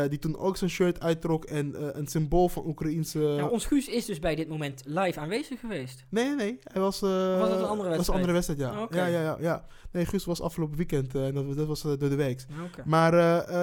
[0.08, 3.18] die toen ook zijn shirt uittrok en een symbool van Oekraïense...
[3.18, 6.04] Ja, ons Guus is dus bij dit moment live aanwezig geweest.
[6.08, 6.58] Nee, nee.
[6.62, 7.00] Hij was...
[7.00, 7.96] was het een andere wedstrijd?
[7.96, 8.76] was een andere wedstrijd, ja.
[8.76, 9.10] Oh, okay.
[9.10, 9.66] ja, ja, ja, ja.
[9.90, 11.14] Nee, Guus was afgelopen weekend.
[11.14, 12.44] en dat, dat was door de week.
[12.66, 12.84] Okay.
[12.84, 13.14] Maar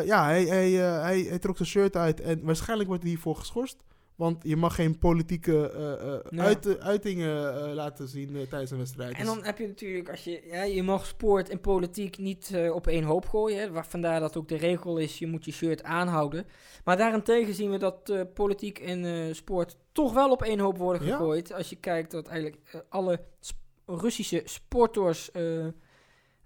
[0.05, 3.77] ja, hij, hij, hij, hij trok zijn shirt uit en waarschijnlijk wordt hij hiervoor geschorst.
[4.23, 6.43] Want je mag geen politieke uh, uh, ja.
[6.43, 9.15] uit, uitingen uh, laten zien tijdens een wedstrijd.
[9.17, 12.87] En dan heb je natuurlijk, als je, ja, je mag sport en politiek niet op
[12.87, 13.59] één hoop gooien.
[13.59, 16.45] Hè, waar, vandaar dat ook de regel is, je moet je shirt aanhouden.
[16.83, 21.47] Maar daarentegen zien we dat politiek en sport toch wel op één hoop worden gegooid.
[21.47, 21.55] Ja.
[21.55, 25.31] Als je kijkt dat eigenlijk alle sp Russische sporters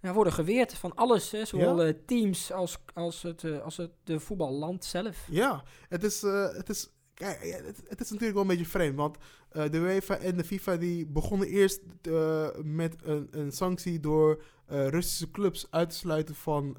[0.01, 1.31] worden geweerd van alles.
[1.31, 1.93] Hè, zowel ja.
[2.05, 5.27] teams als, als, het, als het de voetballand zelf.
[5.29, 6.21] Ja, het is...
[6.21, 9.17] het is Kijk, het, het, is natuurlijk wel een beetje vreemd, want
[9.53, 14.43] uh, de UEFA en de FIFA die begonnen eerst uh, met een, een, sanctie door
[14.71, 16.77] uh, Russische clubs uit te sluiten van,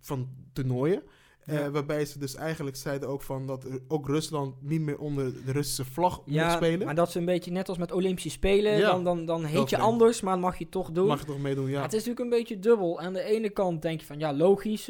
[0.00, 1.02] van toernooien.
[1.46, 1.70] Ja.
[1.70, 5.84] waarbij ze dus eigenlijk zeiden ook van dat ook Rusland niet meer onder de Russische
[5.84, 6.86] vlag ja, moet spelen.
[6.86, 8.76] maar dat is een beetje net als met Olympische Spelen.
[8.76, 8.90] Ja.
[8.90, 11.06] Dan, dan, dan heet je anders, maar mag je toch doen.
[11.06, 11.82] Mag je toch meedoen, ja.
[11.82, 13.00] het is natuurlijk een beetje dubbel.
[13.00, 14.88] Aan de ene kant denk je van ja, logisch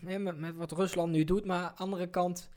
[0.00, 1.44] met, met wat Rusland nu doet.
[1.44, 2.48] Maar aan de andere kant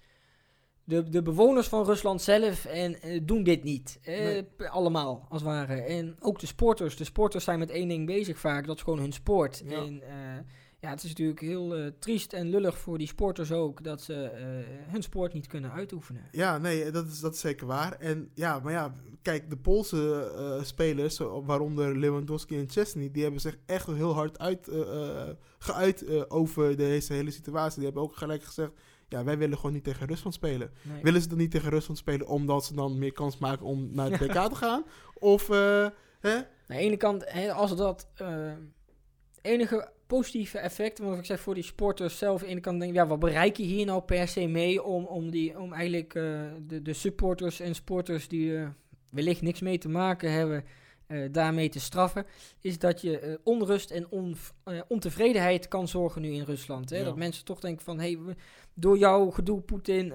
[0.89, 3.99] de, de bewoners van Rusland zelf en, uh, doen dit niet.
[4.03, 4.45] Uh, nee.
[4.69, 5.73] Allemaal, als het ware.
[5.73, 6.95] En ook de sporters.
[6.95, 8.67] De sporters zijn met één ding bezig vaak.
[8.67, 9.63] Dat is gewoon hun sport.
[9.65, 9.77] Ja.
[9.77, 10.09] En uh,
[10.79, 13.83] ja, het is natuurlijk heel triest en lullig voor die sporters ook...
[13.83, 14.13] dat ze
[14.87, 16.21] hun sport niet kunnen uitoefenen.
[16.31, 17.93] Ja, nee, dat is, dat is zeker waar.
[17.99, 21.17] En ja, maar ja, kijk, de Poolse spelers...
[21.43, 23.11] waaronder Lewandowski en Chesney...
[23.11, 24.69] die hebben zich echt heel hard uit,
[25.57, 27.75] geuit over deze hele situatie.
[27.75, 28.71] Die hebben ook gelijk gezegd
[29.10, 30.72] ja, wij willen gewoon niet tegen Rusland spelen.
[30.82, 31.03] Nee.
[31.03, 34.12] Willen ze dan niet tegen Rusland spelen omdat ze dan meer kans maken om naar
[34.12, 34.84] het WK te gaan?
[35.14, 35.88] Of, uh,
[36.20, 36.36] hè?
[36.36, 38.07] Aan de ene kant, als dat...
[38.22, 38.51] Uh,
[39.41, 42.91] enige positieve effect, want ik zeg voor die sporters zelf, aan de ene kant denk
[42.91, 46.14] ik, ja, wat bereik je hier nou per se mee om, om, die, om eigenlijk
[46.14, 48.68] uh, de, de supporters en sporters die
[49.10, 50.64] wellicht niks mee te maken hebben,
[51.32, 52.26] daarmee te straffen,
[52.62, 54.36] is dat je onrust en on,
[54.88, 56.89] ontevredenheid kan zorgen nu in Rusland.
[56.89, 56.97] Hè?
[56.97, 57.03] Ja.
[57.03, 58.20] Dat mensen toch denken van, hey,
[58.74, 60.05] door jouw gedoe Poetin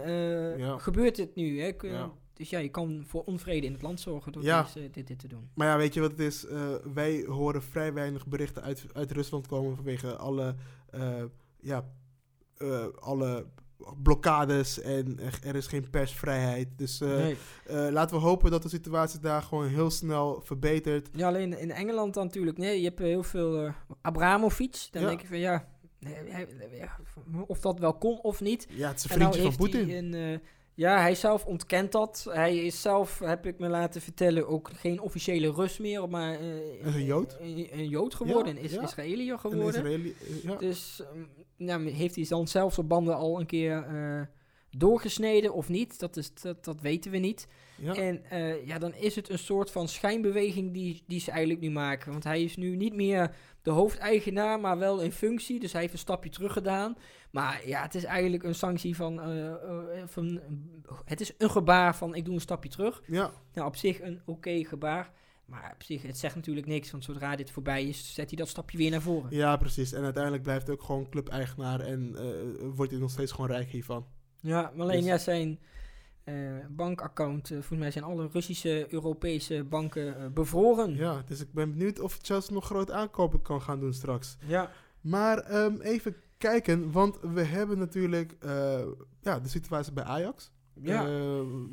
[0.57, 0.79] ja.
[0.79, 1.61] gebeurt dit nu.
[1.61, 1.73] Hè?
[1.81, 2.13] Ja.
[2.35, 4.63] Dus ja, je kan voor onvrede in het land zorgen door ja.
[4.63, 5.49] deze, dit, dit, te doen.
[5.55, 6.45] Maar ja, weet je wat het is?
[6.45, 10.55] Uh, wij horen vrij weinig berichten uit, uit Rusland komen vanwege alle,
[10.95, 11.25] uh,
[11.61, 11.85] ja,
[12.59, 13.47] uh, alle
[14.03, 16.69] blokkades en er is geen persvrijheid.
[16.77, 17.37] Dus nee.
[17.69, 21.09] laten we hopen dat de situatie daar gewoon heel snel verbetert.
[21.13, 22.59] Ja, alleen in Engeland dan natuurlijk.
[22.59, 24.89] Nee, je hebt heel veel Abramovic.
[24.91, 25.09] Dan ja.
[25.09, 25.67] denk ik van ja,
[27.47, 28.67] of dat wel kon of niet.
[28.71, 30.41] Ja, het is een vriendje van Poetin.
[30.77, 32.27] Ja, hij zelf ontkent dat.
[32.31, 36.95] Hij is zelf, heb ik me laten vertellen, ook geen officiële Rus meer, maar uh,
[36.95, 37.37] een Jood.
[37.41, 38.83] Een, een Jood geworden, ja, is ja.
[38.83, 39.75] Israëliër geworden.
[39.75, 40.57] Israëli ja.
[40.57, 41.03] Dus
[41.59, 44.21] um, heeft hij dan zelf zijn banden al een keer uh,
[44.77, 45.99] doorgesneden of niet?
[45.99, 47.47] Dat, is, dat, dat weten we niet.
[47.77, 47.95] Ja.
[47.95, 51.71] En uh, ja, dan is het een soort van schijnbeweging die, die ze eigenlijk nu
[51.71, 52.13] maken.
[52.13, 55.61] Want hij is nu niet meer de hoofdeigenaar, maar wel in functie.
[55.61, 56.97] Dus hij heeft een stapje terug gedaan.
[57.31, 59.55] Maar ja, het is eigenlijk een sanctie van, uh, uh,
[60.07, 60.41] van
[61.05, 63.03] het is een gebaar van ik doe een stapje terug.
[63.07, 63.33] Ja.
[63.53, 65.13] Nou, op zich een oké gebaar.
[65.45, 68.49] Maar op zich, het zegt natuurlijk niks, want zodra dit voorbij is, zet hij dat
[68.49, 69.37] stapje weer naar voren.
[69.37, 69.93] Ja, precies.
[69.93, 72.17] En uiteindelijk blijft hij ook gewoon clubeigenaar en
[72.75, 74.07] wordt hij nog steeds gewoon rijk hiervan.
[74.45, 75.07] Ja, maar alleen dus.
[75.07, 75.59] ja, zijn
[76.25, 80.95] uh, bankaccount, uh, volgens mij zijn alle Russische, Europese banken uh, bevroren.
[80.97, 84.37] Ja, dus ik ben benieuwd of Chelsea nog groot aankopen kan gaan doen straks.
[84.47, 84.71] Ja.
[85.01, 88.37] Maar um, even kijken, want we hebben natuurlijk
[89.23, 90.53] ja, de situatie bij Ajax.
[90.75, 91.07] Ja.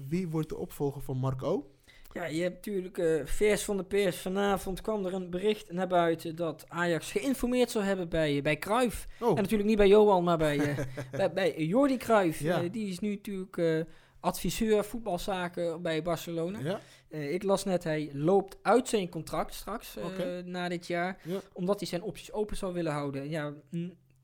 [0.08, 1.71] wie wordt de opvolger van Marco?
[2.14, 4.18] Ja, je hebt natuurlijk uh, vers van de pers.
[4.18, 9.07] Vanavond kwam er een bericht naar buiten dat Ajax geïnformeerd zou hebben bij, bij Cruijff.
[9.20, 9.30] Oh.
[9.30, 10.76] En natuurlijk niet bij Johan, maar bij,
[11.12, 12.39] bij, bij Jordi Cruijff.
[12.39, 12.62] Ja.
[12.62, 13.86] die is nu natuurlijk
[14.20, 16.59] adviseur voetbalzaken bij Barcelona.
[16.59, 16.80] Ja.
[17.18, 20.41] Ik las net, hij loopt uit zijn contract straks okay.
[20.41, 21.20] na dit jaar.
[21.24, 21.39] Ja.
[21.53, 23.30] Omdat hij zijn opties open zou willen houden.
[23.30, 23.53] Ja,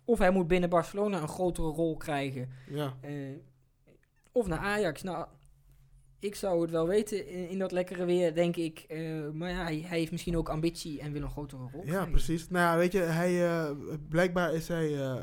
[0.05, 2.49] of hij moet binnen Barcelona een grotere rol krijgen.
[2.69, 2.93] Ja.
[4.31, 5.03] Of naar Ajax.
[5.03, 5.25] Nou,
[6.20, 8.86] ik zou het wel weten in, in dat lekkere weer, denk ik.
[8.89, 11.86] Uh, maar ja, hij, hij, heeft misschien ook ambitie en wil een grotere rol.
[11.86, 12.49] Ja, precies.
[12.49, 13.72] Nou ja, weet je, hij, uh,
[14.09, 15.15] blijkbaar is hij, uh,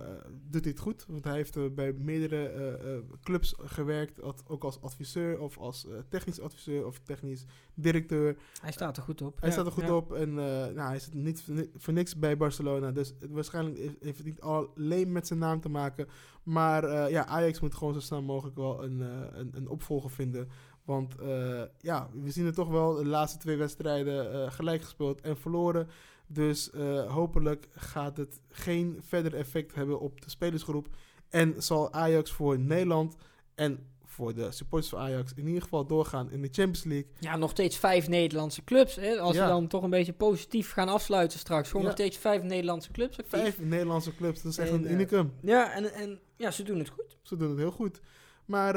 [0.50, 1.04] doet dit goed.
[1.08, 4.22] Want hij heeft bij meerdere clubs gewerkt.
[4.46, 8.36] ook als adviseur of als technisch adviseur of technisch directeur.
[8.60, 9.40] Hij staat er goed op.
[9.40, 9.96] Hij ja, staat er goed ja.
[9.96, 10.12] op.
[10.12, 11.44] En nou, hij zit niet
[11.76, 12.90] voor niks bij Barcelona.
[12.90, 16.08] Dus waarschijnlijk heeft het niet alleen met zijn naam te maken.
[16.42, 20.48] Maar ja, Ajax moet gewoon zo snel mogelijk wel een, een, een opvolger vinden.
[20.84, 25.20] Want uh, ja, we zien het toch wel de laatste twee wedstrijden uh, gelijk gespeeld
[25.20, 25.88] en verloren.
[26.26, 30.88] Dus uh, hopelijk gaat het geen verder effect hebben op de spelersgroep.
[31.28, 33.16] En zal Ajax voor Nederland
[33.54, 37.10] en voor de supporters van Ajax in ieder geval doorgaan in de Champions League.
[37.18, 38.96] Ja, nog steeds vijf Nederlandse clubs.
[38.96, 39.18] Hè?
[39.18, 39.42] Als ja.
[39.42, 41.68] we dan toch een beetje positief gaan afsluiten straks.
[41.68, 41.88] Gewoon ja.
[41.88, 43.18] nog steeds vijf Nederlandse clubs.
[43.18, 43.40] Actief.
[43.40, 45.32] Vijf Nederlandse clubs, dat is echt en, een unicum.
[45.40, 47.16] Ja, en, en ja, ze doen het goed.
[47.22, 48.00] Ze doen het heel goed.
[48.44, 48.74] Maar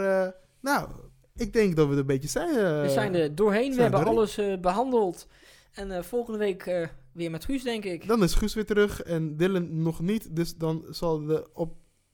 [0.60, 0.90] nou,
[1.38, 2.50] ik denk dat we er een beetje zijn.
[2.50, 3.76] Uh, we zijn er doorheen.
[3.76, 4.18] We hebben doorheen.
[4.18, 5.28] alles uh, behandeld.
[5.72, 8.08] En uh, volgende week weer met Guus, denk ik.
[8.08, 10.36] Dan is Guus weer terug en Dylan nog niet.
[10.36, 11.48] Dus dan zal de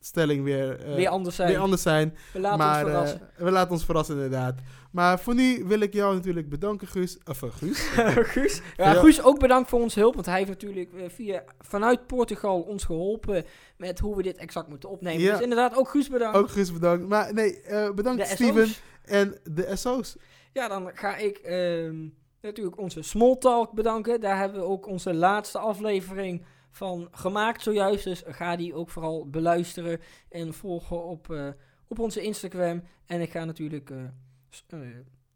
[0.03, 1.47] opstelling weer, weer, anders, zijn.
[1.47, 2.17] weer anders zijn.
[2.33, 3.29] We laten maar, ons verrassen.
[3.37, 4.59] we laten ons verrassen, inderdaad.
[4.91, 7.17] Maar voor nu wil ik jou natuurlijk bedanken, Guus.
[7.25, 7.79] Of Guus.
[8.33, 8.61] Guus.
[8.77, 10.13] Ja, Guus, ook bedankt voor onze hulp.
[10.13, 13.45] Want hij heeft natuurlijk via, vanuit Portugal ons geholpen
[13.77, 15.21] met hoe we dit exact moeten opnemen.
[15.21, 15.31] Ja.
[15.31, 16.37] Dus inderdaad, ook Guus bedankt.
[16.37, 17.07] Ook Guus bedankt.
[17.07, 17.61] Maar nee,
[17.95, 18.67] bedankt Steven.
[19.03, 20.15] En de SO's.
[20.51, 22.09] Ja, dan ga ik uh,
[22.41, 24.21] natuurlijk onze Small Talk bedanken.
[24.21, 28.03] Daar hebben we ook onze laatste aflevering van gemaakt zojuist.
[28.03, 29.99] Dus ga die ook vooral beluisteren
[30.29, 31.47] en volgen op, uh,
[31.87, 32.83] op onze Instagram.
[33.05, 34.79] En ik ga natuurlijk uh,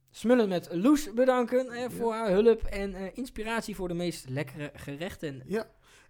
[0.09, 5.41] Smullen met Loes bedanken voor haar hulp en inspiratie voor de meest lekkere gerechten.
[5.45, 5.67] Ja.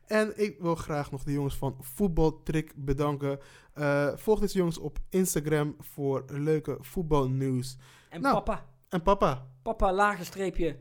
[0.07, 3.39] En ik wil graag nog de jongens van Voetbaltrick bedanken.
[3.75, 7.77] Uh, volg deze jongens op Instagram voor leuke voetbalnieuws.
[8.09, 8.65] En nou, papa.
[8.89, 9.47] En papa.
[9.63, 10.77] Papa lagerstreepje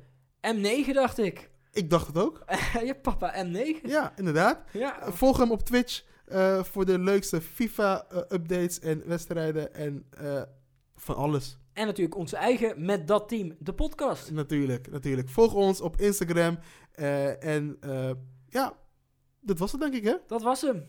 [0.54, 1.50] M9 dacht ik.
[1.76, 2.44] Ik dacht het ook.
[2.84, 3.82] ja, papa M9.
[3.82, 4.62] Ja, inderdaad.
[4.72, 5.12] Ja.
[5.12, 10.06] Volg hem op Twitch uh, voor de leukste FIFA-updates en wedstrijden en
[10.96, 11.58] van alles.
[11.72, 14.30] En natuurlijk onze eigen Met Dat Team, de podcast.
[14.30, 15.28] Natuurlijk, natuurlijk.
[15.28, 16.58] Volg ons op Instagram
[17.40, 17.78] en
[18.48, 18.76] ja,
[19.40, 20.14] dat was het denk ik, hè?
[20.26, 20.86] Dat was hem.